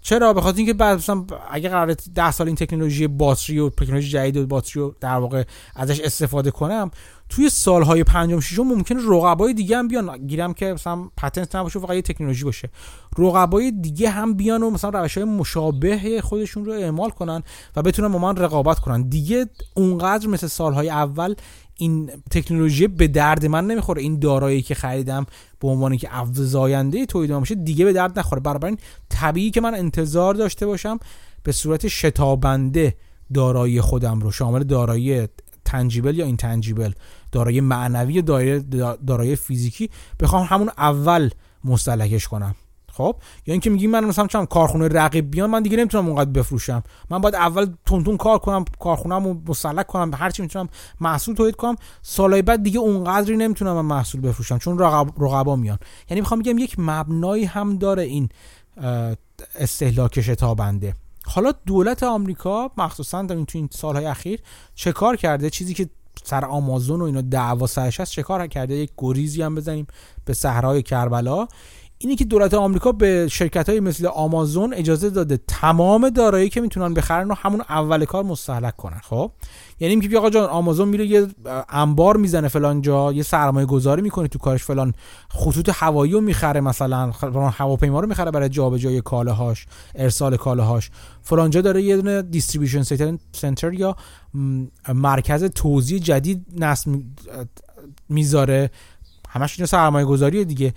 [0.05, 4.09] چرا؟ به خاطر اینکه بعد مثلا اگه قرار 10 سال این تکنولوژی باتری و تکنولوژی
[4.09, 5.43] جدید و باتری رو در واقع
[5.75, 6.91] ازش استفاده کنم
[7.29, 10.27] توی سالهای پنجم ششم ممکنه رقبای دیگه هم بیان.
[10.27, 12.69] گیرم که مثلا پتنت نباشه فقط یه تکنولوژی باشه.
[13.17, 17.43] رقبای دیگه هم بیان و مثلا روش های مشابه خودشون رو اعمال کنن
[17.75, 19.01] و بتونن با من رقابت کنن.
[19.01, 21.35] دیگه اونقدر مثل سالهای اول
[21.77, 24.01] این تکنولوژی به درد من نمی‌خوره.
[24.01, 25.25] این دارایی که خریدم
[25.59, 28.41] به عنوان که افزاینده تولید میشه دیگه به درد نخوره.
[28.41, 28.77] برای
[29.09, 30.99] طبیعی که من انتظار داشته باشم
[31.43, 32.95] به صورت شتابنده
[33.33, 35.27] دارایی خودم رو شامل دارایی
[35.65, 36.91] تنجیبل یا این تنجیبل
[37.31, 38.21] دارایی معنوی
[39.07, 41.29] دارایی فیزیکی بخوام همون اول
[41.63, 42.55] مستلکش کنم.
[42.97, 46.83] خب؟ یا اینکه میگی من مثلا چم کارخونه رقیب بیان من دیگه نمی‌تونم اونقدر بفروشم.
[47.09, 50.69] من باید اول تون کار کنم کارخونه‌مو مسلک کنم هر چی می‌تونم
[51.01, 51.75] محصول تولید کنم.
[52.01, 55.79] سالهای بعد دیگه اونقدری نمی‌تونم من محصول بفروشم چون رقب رقبا میان.
[56.09, 58.29] یعنی می‌خوام بگم یک مبنایی هم داره این
[59.55, 60.95] استهلاک شتابنده.
[61.25, 64.39] حالا دولت آمریکا مخصوصا در این تو این سالهای اخیر
[64.75, 65.89] چه کار کرده؟ چیزی که
[66.23, 69.87] سر آمازون و اینا دعوا سرش هست چه کار کرده؟ یک گریزی هم بزنیم
[70.25, 71.47] به صحرای کربلا.
[71.97, 76.93] اینی که دولت آمریکا به شرکت های مثل آمازون اجازه داده تمام دارایی که می‌تونن
[76.93, 79.31] بخرن رو همون اول کار مستحلک کنن خب؟
[79.79, 81.27] یعنی میگه آقا جان آمازون میره یه
[81.69, 84.93] انبار می‌زنه فلان جا یه سرمایه گذاری می‌کنه تو کارش فلان
[85.29, 89.65] خطوط هوایی رو می‌خره مثلا فلان هواپیما رو می‌خره برای جابجایی کالاهاش
[89.95, 90.91] ارسال کالاهاش.
[91.21, 92.83] فلان جا داره یه دونه دیستریبیوشن
[93.31, 93.95] سنتر یا
[94.93, 96.91] مرکز توزیع جدید نصب
[98.09, 98.71] می‌ذاره.
[99.29, 100.73] همش اینا سرمایه گذاری دیگه.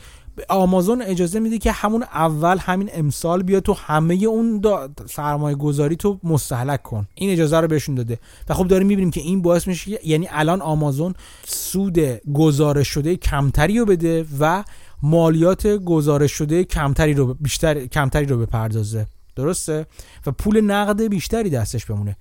[0.49, 4.62] آمازون اجازه میده که همون اول همین امسال بیا تو همه اون
[5.07, 7.09] سرمایه گذاری تو مستحلک کن.
[7.14, 8.18] این اجازه رو بهشون داده.
[8.49, 11.14] و خب داریم می‌بینیم که این باعث میشه یعنی الان آمازون
[11.47, 11.99] سود
[12.32, 14.64] گزارش شده کمتری رو بده و
[15.03, 19.07] مالیات گزارش شده کمتری رو بیشتر کمتری رو بپردازه.
[19.36, 19.86] درسته؟
[20.26, 22.16] و پول نقد بیشتری دستش بمونه.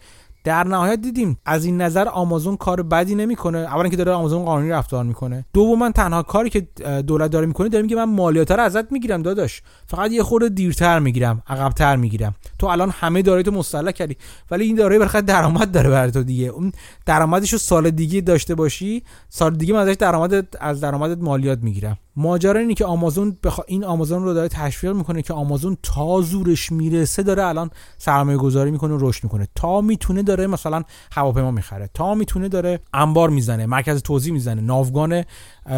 [0.47, 3.57] در نهایت دیدیم از این نظر آمازون کار بدی نمی‌کنه.
[3.57, 5.45] اولا که داره آمازون قانونی رفتار می‌کنه.
[5.53, 6.67] دوما تنها کاری که
[7.07, 9.61] دولت داره می‌کنه داره میگه من مالیات رو ازت می‌گیرم داداش.
[9.87, 12.35] فقط یه خورده دیرتر می‌گیرم عقبتر می‌گیرم.
[12.59, 14.17] تو الان همه دارایی تو مستحلک کردی.
[14.51, 16.47] ولی این دارایی برخلاف درآمد داره برای تو دیگه.
[16.47, 16.71] اون
[17.05, 21.97] درآمدش رو سال دیگه داشته باشی سال دیگه من ازش درآمد از درآمدت مالیات می‌گیرم.
[22.19, 23.59] ماجرا اینه که آمازون بخ...
[23.67, 28.71] این آمازون رو داره تشویق می‌کنه که آمازون تا زورش می‌رسه داره الان سرمایه گذاری
[28.71, 29.47] می‌کنه و رشد می‌کنه.
[29.55, 31.89] تا می‌تونه مثلا هواپیما می‌خره.
[31.93, 35.23] تا می‌تونه داره انبار می‌زنه مرکز توزیع می‌زنه ناوگان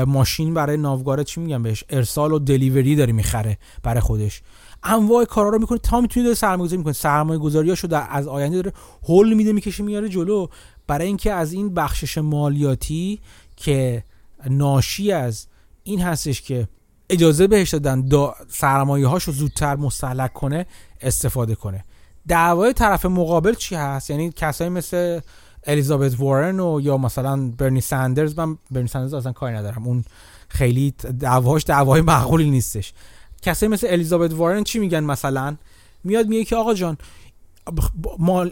[0.07, 4.41] ماشین برای ناوگاره چی میگم بهش؟ ارسال و دلیوری داره می‌خره برای خودش.
[4.83, 5.77] انواع کارا رو می‌کنه.
[5.77, 6.93] تا می‌تونه داره سرمایه گذاری می‌کنه.
[6.93, 10.47] سرمایه گذاریاشو در از آینده داره هول میده می‌کشه میاره جلو.
[10.87, 13.21] برای اینکه از این بخشش مالیاتی
[13.55, 14.03] که
[14.49, 15.47] ناشی از
[15.83, 16.67] این هستش که
[17.09, 20.65] اجازه بهش دادن دا سرمایه هاشو زودتر مستهلک کنه
[21.01, 21.85] استفاده کنه.
[22.27, 25.19] دعوای طرف مقابل چی هست؟ یعنی کسایی مثل
[25.63, 29.87] الیزابت وارن و یا مثلا برنی ساندرز من برنی ساندرز اصلا کاری ندارم.
[29.87, 30.03] اون
[30.47, 32.93] خیلی دعواش دعوای معقولی نیستش.
[33.41, 35.55] کسایی مثل الیزابت وارن چی میگن مثلا؟
[36.03, 36.97] میاد میگه که آقا جان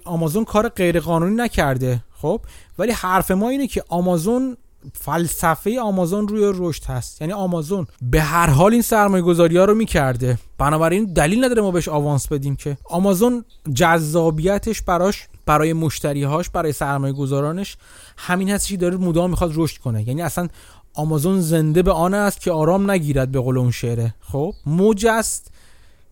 [0.06, 2.42] آمازون کار غیر قانونی نکرده خب؟
[2.80, 4.58] ولی حرف ما اینه که آمازون
[4.94, 7.22] فلسفه آمازون روی رشد هست.
[7.22, 10.38] یعنی آمازون به هر حال این سرمایه گذاری ها رو می‌کرده.
[10.58, 12.78] بنابراین دلیل نداره ما بهش آوانس بدیم که.
[12.90, 17.78] آمازون جذابیتش براش برای مشتریهاش برای سرمایه گذارانش
[18.18, 20.08] همین هست که داره مدام می‌خواد رشد کنه.
[20.08, 20.48] یعنی اصلا
[20.94, 24.16] آمازون زنده به آن است که آرام نگیرد به قول اون شعره.
[24.22, 25.52] خب موج است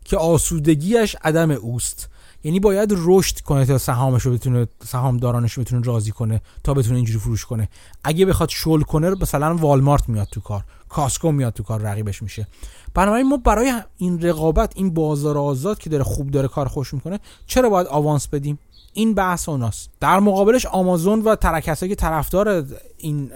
[0.05, 2.09] که آسودگیش عدم اوست.
[2.45, 7.19] یعنی باید رشد کنه تا سهامش رو بتونه سهامدارانش بتونه راضی کنه تا بتونه اینجوری
[7.19, 7.69] فروش کنه.
[8.03, 12.47] اگه بخواد شل کنه مثلا والمارت میاد تو کار کاسکو میاد تو کار رقیبش میشه.
[12.93, 17.19] بنابراین ما برای این رقابت این بازار آزاد که داره خوب داره کار خوش می‌کنه
[17.47, 18.59] چرا باید آوانس بدیم؟
[18.93, 19.89] این بحث اوناست.
[19.99, 22.65] در مقابلش آمازون و ترکسایی که طرفدار
[22.97, 23.31] این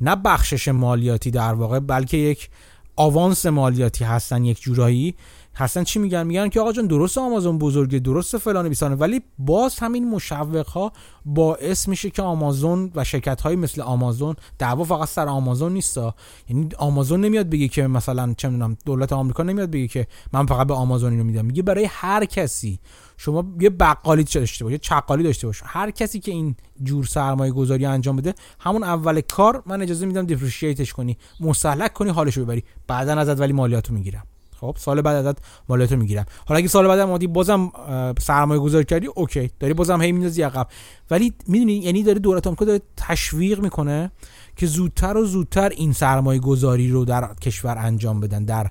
[0.00, 2.50] نه بخشش مالیاتی در واقع بلکه یک
[2.96, 5.14] آوانس مالیاتی هستن یک جورایی
[5.58, 8.94] هستن چی میگن؟ میگن که آقا جان درست آمازون بزرگه درست فلان بیسانه.
[8.94, 10.92] ولی باز همین مشوق ها
[11.24, 16.14] باعث میشه که آمازون و شرکت های مثل آمازون دعوا فقط سر آمازون نیستا.
[16.48, 20.66] یعنی آمازون نمیاد بگه که مثلا چه می‌دونم دولت آمریکا نمیاد بگه که من فقط
[20.66, 21.44] به آمازون اینو میدم.
[21.44, 22.80] میگه برای هر کسی.
[23.16, 27.52] شما یه بقالی داشته باشه یه چقالی داشته باشه هر کسی که این جور سرمایه
[27.52, 32.64] گذاری انجام بده همون اول کار من اجازه میدم دیپریشیتش کنی مستهلک کنی حالشو ببری.
[32.86, 34.22] بعدا ازت ولی مالیاتو می‌گیرم.
[34.60, 35.38] خب سال بعد ازت
[35.68, 36.26] مالیاتو می‌گیرم.
[36.46, 37.72] حالا اگه سال بعد مادی بازم
[38.20, 39.50] سرمایه گذاری کردی اوکی.
[39.60, 40.68] داری بازم هی میندازی عقب.
[41.10, 44.10] ولی می‌دونی یعنی داره دولت آمریکا داره تشویق می‌کنه
[44.56, 48.70] که زودتر و زودتر این سرمایه گذاری رو در کشور انجام بدن در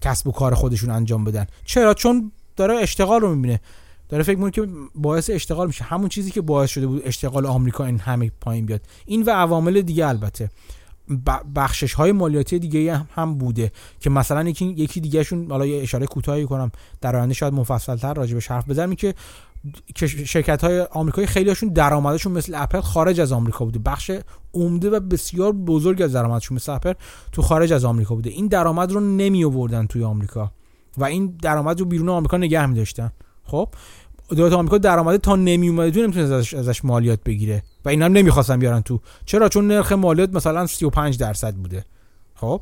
[0.00, 1.46] کسب و کار خودشون انجام بدن.
[1.64, 3.60] چرا؟ چون داره اشتغال رو می‌بینه.
[4.08, 5.84] داره فکر می‌کنه که باعث اشتغال میشه.
[5.84, 8.80] همون چیزی که باعث شده بود اشتغال آمریکا این همه پایین بیاد.
[9.06, 10.50] این و عوامل دیگه البته.
[11.54, 16.44] بخشش های مالیاتی دیگه هم, بوده که مثلا یکی یکی دیگهشون حالا یه اشاره کوتاهی
[16.44, 17.54] کنم در آینده شاید
[18.02, 19.14] راجع بهش حرف بزنم که
[20.26, 23.78] شرکت های آمریکایی خیلی هاشون درآمدشون مثل اپل خارج از آمریکا بوده.
[23.78, 24.10] بخش
[24.54, 26.92] عمده و بسیار بزرگ از درآمدشون مثل اپل
[27.32, 28.30] تو خارج از آمریکا بوده.
[28.30, 30.52] این درآمد رو نمی آوردن توی آمریکا
[30.98, 33.12] و این درآمد رو بیرون آمریکا نگه می داشتن
[33.44, 33.68] خب
[34.36, 36.22] دولت آمریکا درآمد تا نمی اومده
[36.58, 37.62] ازش مالیات بگیره.
[37.88, 39.00] و اینا هم نمی‌خواستن بیارن تو.
[39.26, 41.84] چرا؟ چون نرخ مالیات مثلا 35 درصد بوده.
[42.34, 42.60] خب؟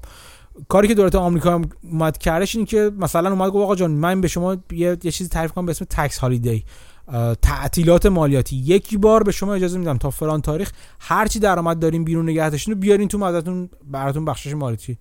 [0.69, 4.29] کاری که دولت آمریکا اومد کردش این که مثلا اومد گفت آقا جان من به
[4.29, 6.65] شما یه, یه چیزی تعریف کنم به اسم تکس هالیدی
[7.43, 8.57] تعطیلات مالیاتی.
[8.57, 12.75] یک بار به شما اجازه میدم تا فلان تاریخ هر چی درآمد دارین بیرون نگهداشتین
[12.75, 14.99] رو بیارین تو ازتون براتون بخشش مالیاتی.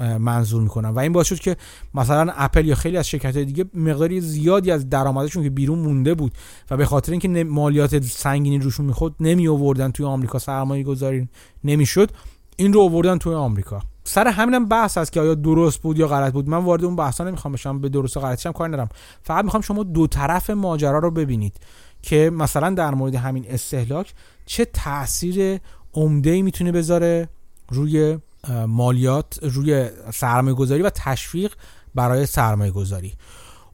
[0.00, 1.56] منظور می‌کنن و این باعث شد که
[1.94, 6.32] مثلا اپل یا خیلی از شرکت دیگه مقداری زیادی از درآمدشون که بیرون مونده بود
[6.70, 10.38] و به خاطر اینکه مالیات سنگینی روشون می‌خورد نمی آوردن توی آمریکا.
[10.38, 11.28] سرمایه گذاری
[11.64, 12.10] نمی‌شد
[12.56, 13.80] این رو آوردن توی آمریکا.
[14.04, 16.48] سر همینم بحث هست که آیا درست بود یا غلط بود.
[16.48, 18.88] من وارد اون بحثا نمی‌خوام بشم به درست و غلطش هم کار ندارم.
[19.22, 21.56] فقط می‌خوام شما دو طرف ماجرا رو ببینید
[22.02, 24.14] که مثلا در مورد همین استهلاک
[24.46, 25.60] چه تاثیر
[25.94, 27.28] عمده ای می‌تونه بذاره
[27.68, 28.18] روی
[28.50, 31.52] مالیات روی سرمایه گذاری و تشویق
[31.94, 33.14] برای سرمایه گذاری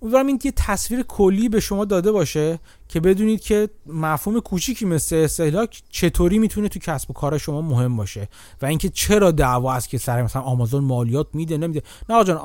[0.03, 5.17] امیدوارم این یه تصویر کلی به شما داده باشه که بدونید که مفهوم کوچیکی مثل
[5.17, 8.29] استهلاک چطوری می‌تونه تو کسب و کار شما مهم باشه
[8.63, 11.83] و اینکه چرا دعوا است که سر مثلا آمازون مالیات میده نمیده.
[12.09, 12.37] نه جان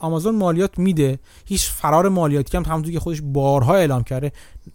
[0.00, 1.18] آمازون مالیات میده.
[1.46, 4.32] هیچ فرار مالیاتی هم همونطور که خودش بارها اعلام کرده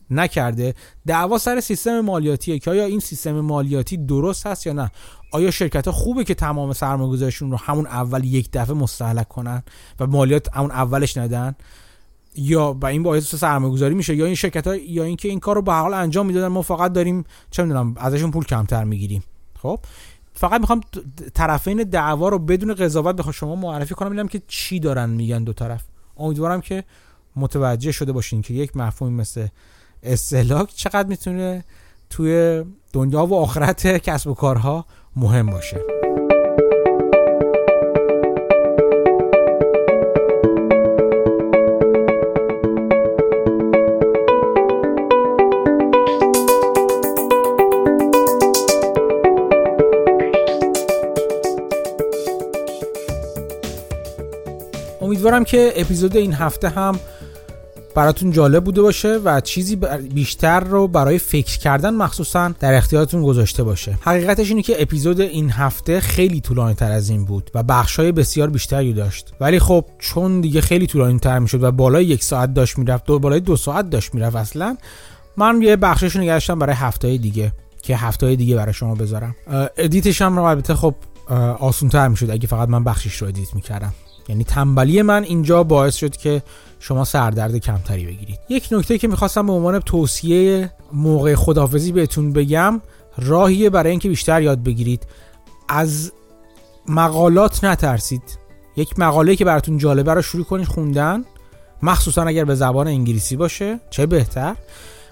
[0.10, 0.74] نکرده.
[1.08, 4.92] دعوا سر سیستم مالیاتیه که آیا این سیستم مالیاتی درست هست یا نه؟
[5.32, 9.64] آیا شرکت خوبه که تمام سرمایه‌گذاریشون رو همون اول یک دفعه مستهلک کنن
[10.00, 11.56] و مالیات همون اولش ندن؟
[12.36, 15.56] یا با این باعث سرمایه گذاری میشه یا این شرکت ها یا اینکه این کار
[15.56, 19.24] رو به حال انجام می‌دادن ما فقط داریم چه می‌دونم ازشون پول کمتر می‌گیریم.
[19.62, 19.80] خب؟
[20.34, 20.82] فقط می‌خوام
[21.34, 25.54] طرفین دعوا رو بدون قضاوت بخوام شما معرفی کنم ببینم که چی دارن میگن دو
[25.54, 25.84] طرف.
[26.18, 26.84] امیدوارم که
[27.36, 29.48] متوجه شده باشین که یک مفهوم مثل
[30.04, 31.64] استهلاک چقدر می‌تونه
[32.10, 32.64] توی
[32.94, 36.05] دنیا و آخرت کسب و کارها مهم باشه.
[55.26, 57.00] امیدوارم که اپیزود این هفته هم
[57.96, 59.76] براتون جالب بوده باشه و چیزی
[60.14, 63.98] بیشتر رو برای فکر کردن مخصوصا در اختیارتون گذاشته باشه.
[64.02, 68.12] حقیقتش اینه که اپیزود این هفته خیلی طولانی تر از این بود و بخش های
[68.12, 69.34] بسیار بیشتری داشت.
[69.40, 73.20] ولی خب چون دیگه خیلی طولانی تر می‌شد و بالای یک ساعت داشت می‌رفت دو
[73.20, 74.78] بالای دو ساعت داشت می‌رفت اصلا
[75.38, 77.52] من یه بخشش نگشتم برای هفته دیگه
[77.82, 79.36] که هفته دیگه برای شما بذارم.
[79.78, 80.96] ادیتش هم البته خب
[81.60, 83.94] آسون تر می‌شد اگه فقط من بخشش رو ادیت می‌کردم.
[84.30, 86.44] یعنی تنبلی من اینجا باعث شد که
[86.80, 88.40] شما سردرد کمتری بگیرید.
[88.50, 92.82] یک نکته که می‌خواستم به عنوان توصیه موقع خدافزی بهتون بگم
[93.18, 95.08] راهیه برای اینکه بیشتر یاد بگیرید.
[95.70, 96.12] از
[96.88, 98.40] مقالات نترسید.
[98.78, 101.24] یک مقاله که براتون جالبه رو شروع کنید خوندن.
[101.82, 104.56] مخصوصا اگر به زبان انگلیسی باشه چه بهتر.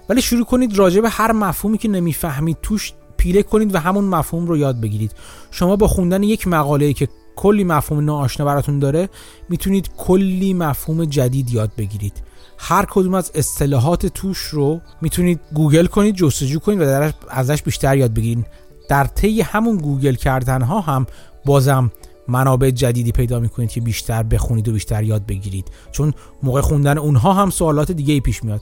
[0.09, 4.45] ولی شروع کنید راجع به هر مفهومی که نمی‌فهمید توش پیله کنید و همون مفهوم
[4.45, 5.11] رو یاد بگیرید.
[5.51, 9.09] شما با خوندن یک مقاله که کلی مفهوم ناآشنا براتون داره
[9.49, 12.23] می‌تونید کلی مفهوم جدید یاد بگیرید.
[12.57, 18.13] هر کدوم از اصطلاحات توش رو می‌تونید گوگل کنید جستجو کنید و ازش بیشتر یاد
[18.13, 18.45] بگیرید
[18.89, 21.05] در طی همون گوگل کردن ها هم
[21.45, 21.91] بازم
[22.27, 25.67] منابع جدیدی پیدا می‌کنید که بیشتر بخونید و بیشتر یاد بگیرید.
[25.91, 26.13] چون
[26.43, 28.61] موقع خوندن اونها هم سوالات دیگه ای پیش میاد.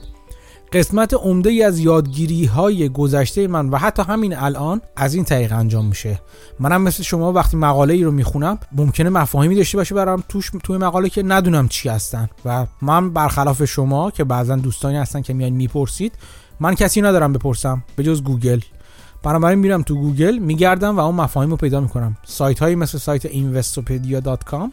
[0.72, 5.52] قسمت عمده ای از یادگیری های گذشته من و حتی همین الان از این طریق
[5.52, 6.20] انجام میشه.
[6.60, 10.76] منم مثل شما وقتی مقاله ای رو می‌خونم ممکنه مفاهیمی داشته باشه برام توش توی
[10.76, 12.28] مقاله که ندونم چی هستن.
[12.44, 16.12] و من برخلاف شما که بعضا دوستانی هستن که میان می‌پرسید
[16.60, 18.60] من کسی ندارم بپرسم به جز گوگل.
[19.22, 22.16] بنابراین میرم تو گوگل میگردم و اون مفاهیم رو پیدا می‌کنم.
[22.24, 24.70] سایت هایی مثل سایت investopedia.com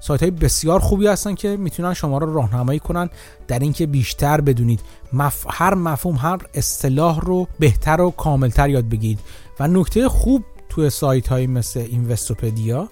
[0.00, 3.10] سایت های بسیار خوبی هستن که می‌تونن شما رو راهنمایی کنن
[3.48, 4.80] در اینکه بیشتر بدونید
[5.12, 5.46] مف...
[5.50, 9.18] هر مفهوم هر اصطلاح رو بهتر و کاملتر یاد بگیرید.
[9.60, 12.88] و نکته خوب توی سایت های مثل Investopedia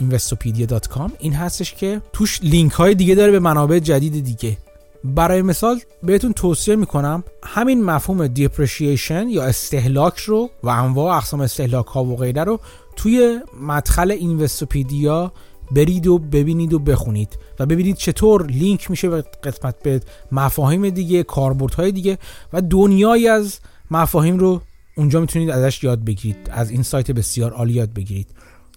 [0.00, 4.56] investopedia.com این هستش که توش لینک های دیگه داره به منابع جدید دیگه.
[5.04, 11.86] برای مثال بهتون توصیه می‌کنم همین مفهوم depreciation یا استهلاک رو و انواع اقسام استهلاک
[11.86, 12.60] ها و غیره رو
[12.96, 15.32] توی مدخل Investopedia
[15.70, 20.00] برید و ببینید و بخونید و ببینید چطور لینک میشه به قسمت به
[20.32, 22.18] مفاهیم دیگه کاربردهای دیگه
[22.52, 23.58] و دنیایی از
[23.90, 24.62] مفاهیم رو
[24.96, 28.28] اونجا می‌تونید ازش یاد بگیرید از این سایت بسیار عالی یاد بگیرید.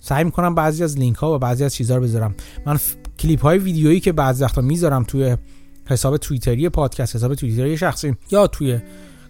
[0.01, 2.35] سعی می‌کنم بعضی از لینک ها و بعضی از چیزها رو بذارم.
[2.65, 2.79] من
[3.19, 5.37] کلیپ های ویدیویی که بعضی وقتا می‌ذارم توی
[5.85, 8.79] حساب توییتری پادکست حساب توییتری شخصی یا توی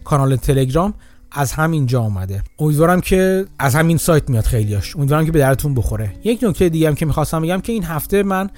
[0.04, 0.94] کانال تلگرام
[1.34, 2.44] از همین جا اومده.
[2.60, 4.96] امیدوارم که از همین سایت میاد خیلیاش.
[4.96, 6.14] امیدوارم که به درتون بخوره.
[6.24, 8.50] یک نکته دیگه هم که می‌خواستم بگم که این هفته من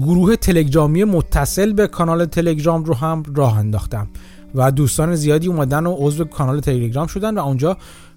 [0.00, 4.08] گروه تلگرامی متصل به کانال تلگرام رو هم راه انداختم
[4.54, 7.76] و دوستان زیادی اومدن و عضو کانال تلگرام شدن و اونجا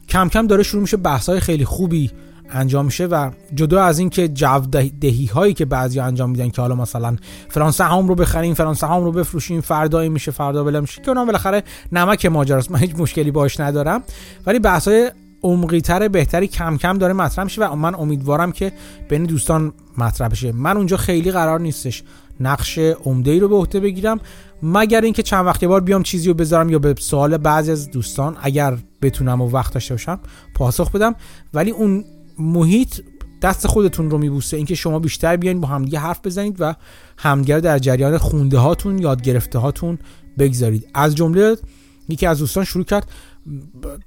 [0.10, 2.12] کم کم داره شروع میشه بحث های خیلی خوبی
[2.50, 4.60] انجام میشه و جدا از این که جو
[5.00, 7.16] دهی هایی که بعضی انجام میدن که حالا مثلا
[7.50, 11.26] فلان سهام رو بخریم فلان سهام رو بفروشیم فردا میشه فردا بلا میشه که اونم
[11.26, 12.72] بالاخره نمک ماجراست.
[12.72, 14.04] من هیچ مشکلی باش ندارم.
[14.46, 15.12] ولی بحث های
[15.44, 18.72] عمقی تر بهتری کم کم داره مطرح میشه و من امیدوارم که
[19.10, 20.52] بین دوستان مطرح بشه.
[20.52, 22.04] من اونجا خیلی قرار نیستش
[22.40, 24.20] نقش عمده ای رو به عهده بگیرم.
[24.64, 28.38] مگر اینکه چند وقت بار بیام چیزی رو بذارم یا به سوال بعضی از دوستان
[28.42, 30.20] اگر بتونم و وقت داشته باشم
[30.56, 31.16] پاسخ بدم.
[31.54, 32.04] ولی اون
[32.40, 33.02] محیط
[33.42, 34.58] دست خودتون رو میبوسه.
[34.58, 36.76] اینکه شما بیشتر بیاین با همدیگه حرف بزنید و
[37.18, 40.00] همدیگه در جریان خونده هاتون یاد گرفته هاتون
[40.40, 40.88] بگذارید.
[40.94, 41.56] از جمله
[42.10, 43.12] یکی از دوستان شروع کرد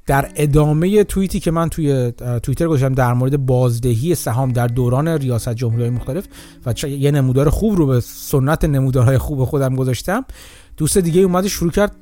[0.06, 2.12] در ادامه توییتی که من توی
[2.42, 6.24] توییتر گذاشتم در مورد بازدهی سهام در دوران ریاست جمهوری مختلف
[6.66, 10.24] و یه نمودار خوب رو به سنت نمودارهای خوب خودم گذاشتم.
[10.76, 11.96] دوست دیگه اومد شروع کرد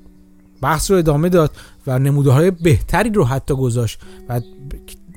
[0.62, 1.50] بحث رو ادامه داد
[1.86, 4.40] و نمودارهای بهتری رو حتی گذاشت و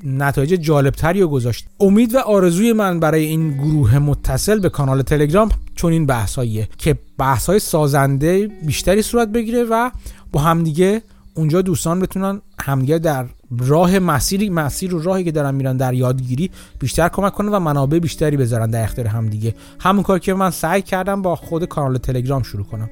[0.04, 1.66] نتایج جالبتری رو گذاشت.
[1.80, 6.98] امید و آرزوی من برای این گروه متصل به کانال تلگرام چون این بحثاییه که
[7.18, 9.90] بحث سازنده بیشتری صورت بگیره و
[10.32, 11.02] با همدیگه
[11.34, 13.26] اونجا دوستان بتونن همدیگه در
[13.58, 17.98] راه مسیری مسیر و راهی که دارن میرن در یادگیری بیشتر کمک کنن و منابع
[17.98, 19.54] بیشتری بذارن در اختیار همدیگه.
[19.80, 22.90] همون کار که من سعی کردم با خود کانال تلگرام شروع کنم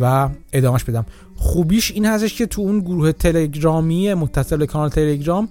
[0.00, 1.06] و ادامهش بدم.
[1.36, 5.48] خوبیش این هستش که تو اون گروه تلگرامی متصل به کانال تلگرام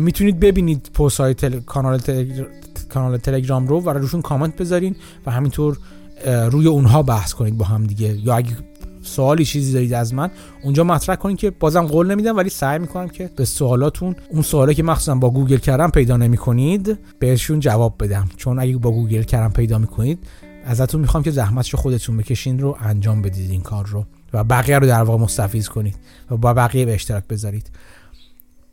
[0.00, 1.60] می‌تونید ببینید پست های تل...
[1.60, 2.00] کانال,
[2.88, 5.78] کانال تلگرام رو و روشون کامنت بذارین و همینطور
[6.50, 8.18] روی اونها بحث کنید با هم دیگه.
[8.24, 8.56] یا اگه
[9.02, 10.30] سوالی چیزی دارید از من
[10.62, 14.74] اونجا مطرح کنید که بازم قول نمیدم ولی سعی می‌کنم که به سوالاتون اون سوالی
[14.74, 18.28] که مخصوصا با گوگل کردم پیدا نمی‌کنید بهشون جواب بدم.
[18.36, 20.18] چون اگه با گوگل کردم پیدا می‌کنید
[20.64, 24.04] ازتون می‌خوام که زحمتشو خودتون بکشین رو انجام بدید این کار رو.
[24.34, 25.94] و بقیه رو در واقع مستفیض کنید
[26.30, 27.70] و با بقیه به اشتراک بذارید.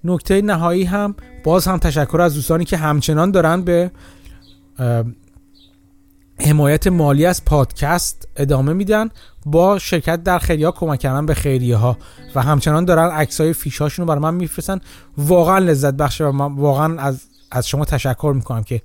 [0.03, 3.91] نکته نهایی هم باز هم تشکر از دوستانی که همچنان دارن به
[6.41, 9.09] حمایت مالی از پادکست ادامه میدن.
[9.45, 11.97] با شرکت در خیریه کمک کردن به خیریه ها
[12.35, 14.79] و همچنان دارن عکسای فیشاشون رو برای من میفرستن.
[15.17, 17.21] واقعا لذت بخشه و من واقعا از
[17.51, 18.81] از شما تشکر می‌کنم که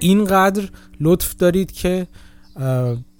[0.00, 0.68] اینقدر
[1.00, 2.06] لطف دارید که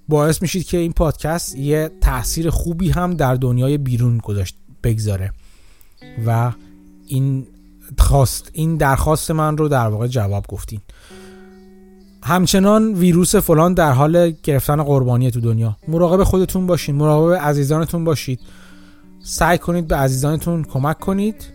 [0.09, 5.33] باعث میشید که این پادکست یه تاثیر خوبی هم در دنیای بیرون گذاشت بگذاره.
[6.27, 6.53] و
[7.13, 7.47] این
[7.99, 10.81] خواست این درخواست من رو در واقع جواب گفتین.
[12.23, 15.77] همچنان ویروس فلان در حال گرفتن قربانی تو دنیا.
[15.89, 18.41] مراقب خودتون باشین مراقب عزیزانتون باشید.
[19.25, 21.49] سعی کنید به عزیزانتون کمک کنید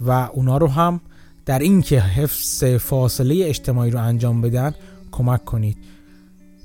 [0.00, 1.00] و اونا رو هم
[1.46, 4.74] در اینکه حفظ فاصله اجتماعی رو انجام بدن
[5.10, 5.76] کمک کنید.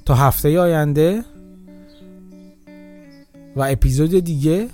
[0.06, 1.24] تا هفته آینده
[3.56, 4.70] و اپیزود دیگه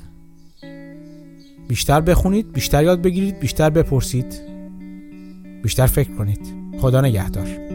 [1.71, 4.41] بیشتر بخونید بیشتر یاد بگیرید بیشتر بپرسید.
[5.63, 6.39] بیشتر فکر کنید.
[6.81, 7.70] خدا نگهدار.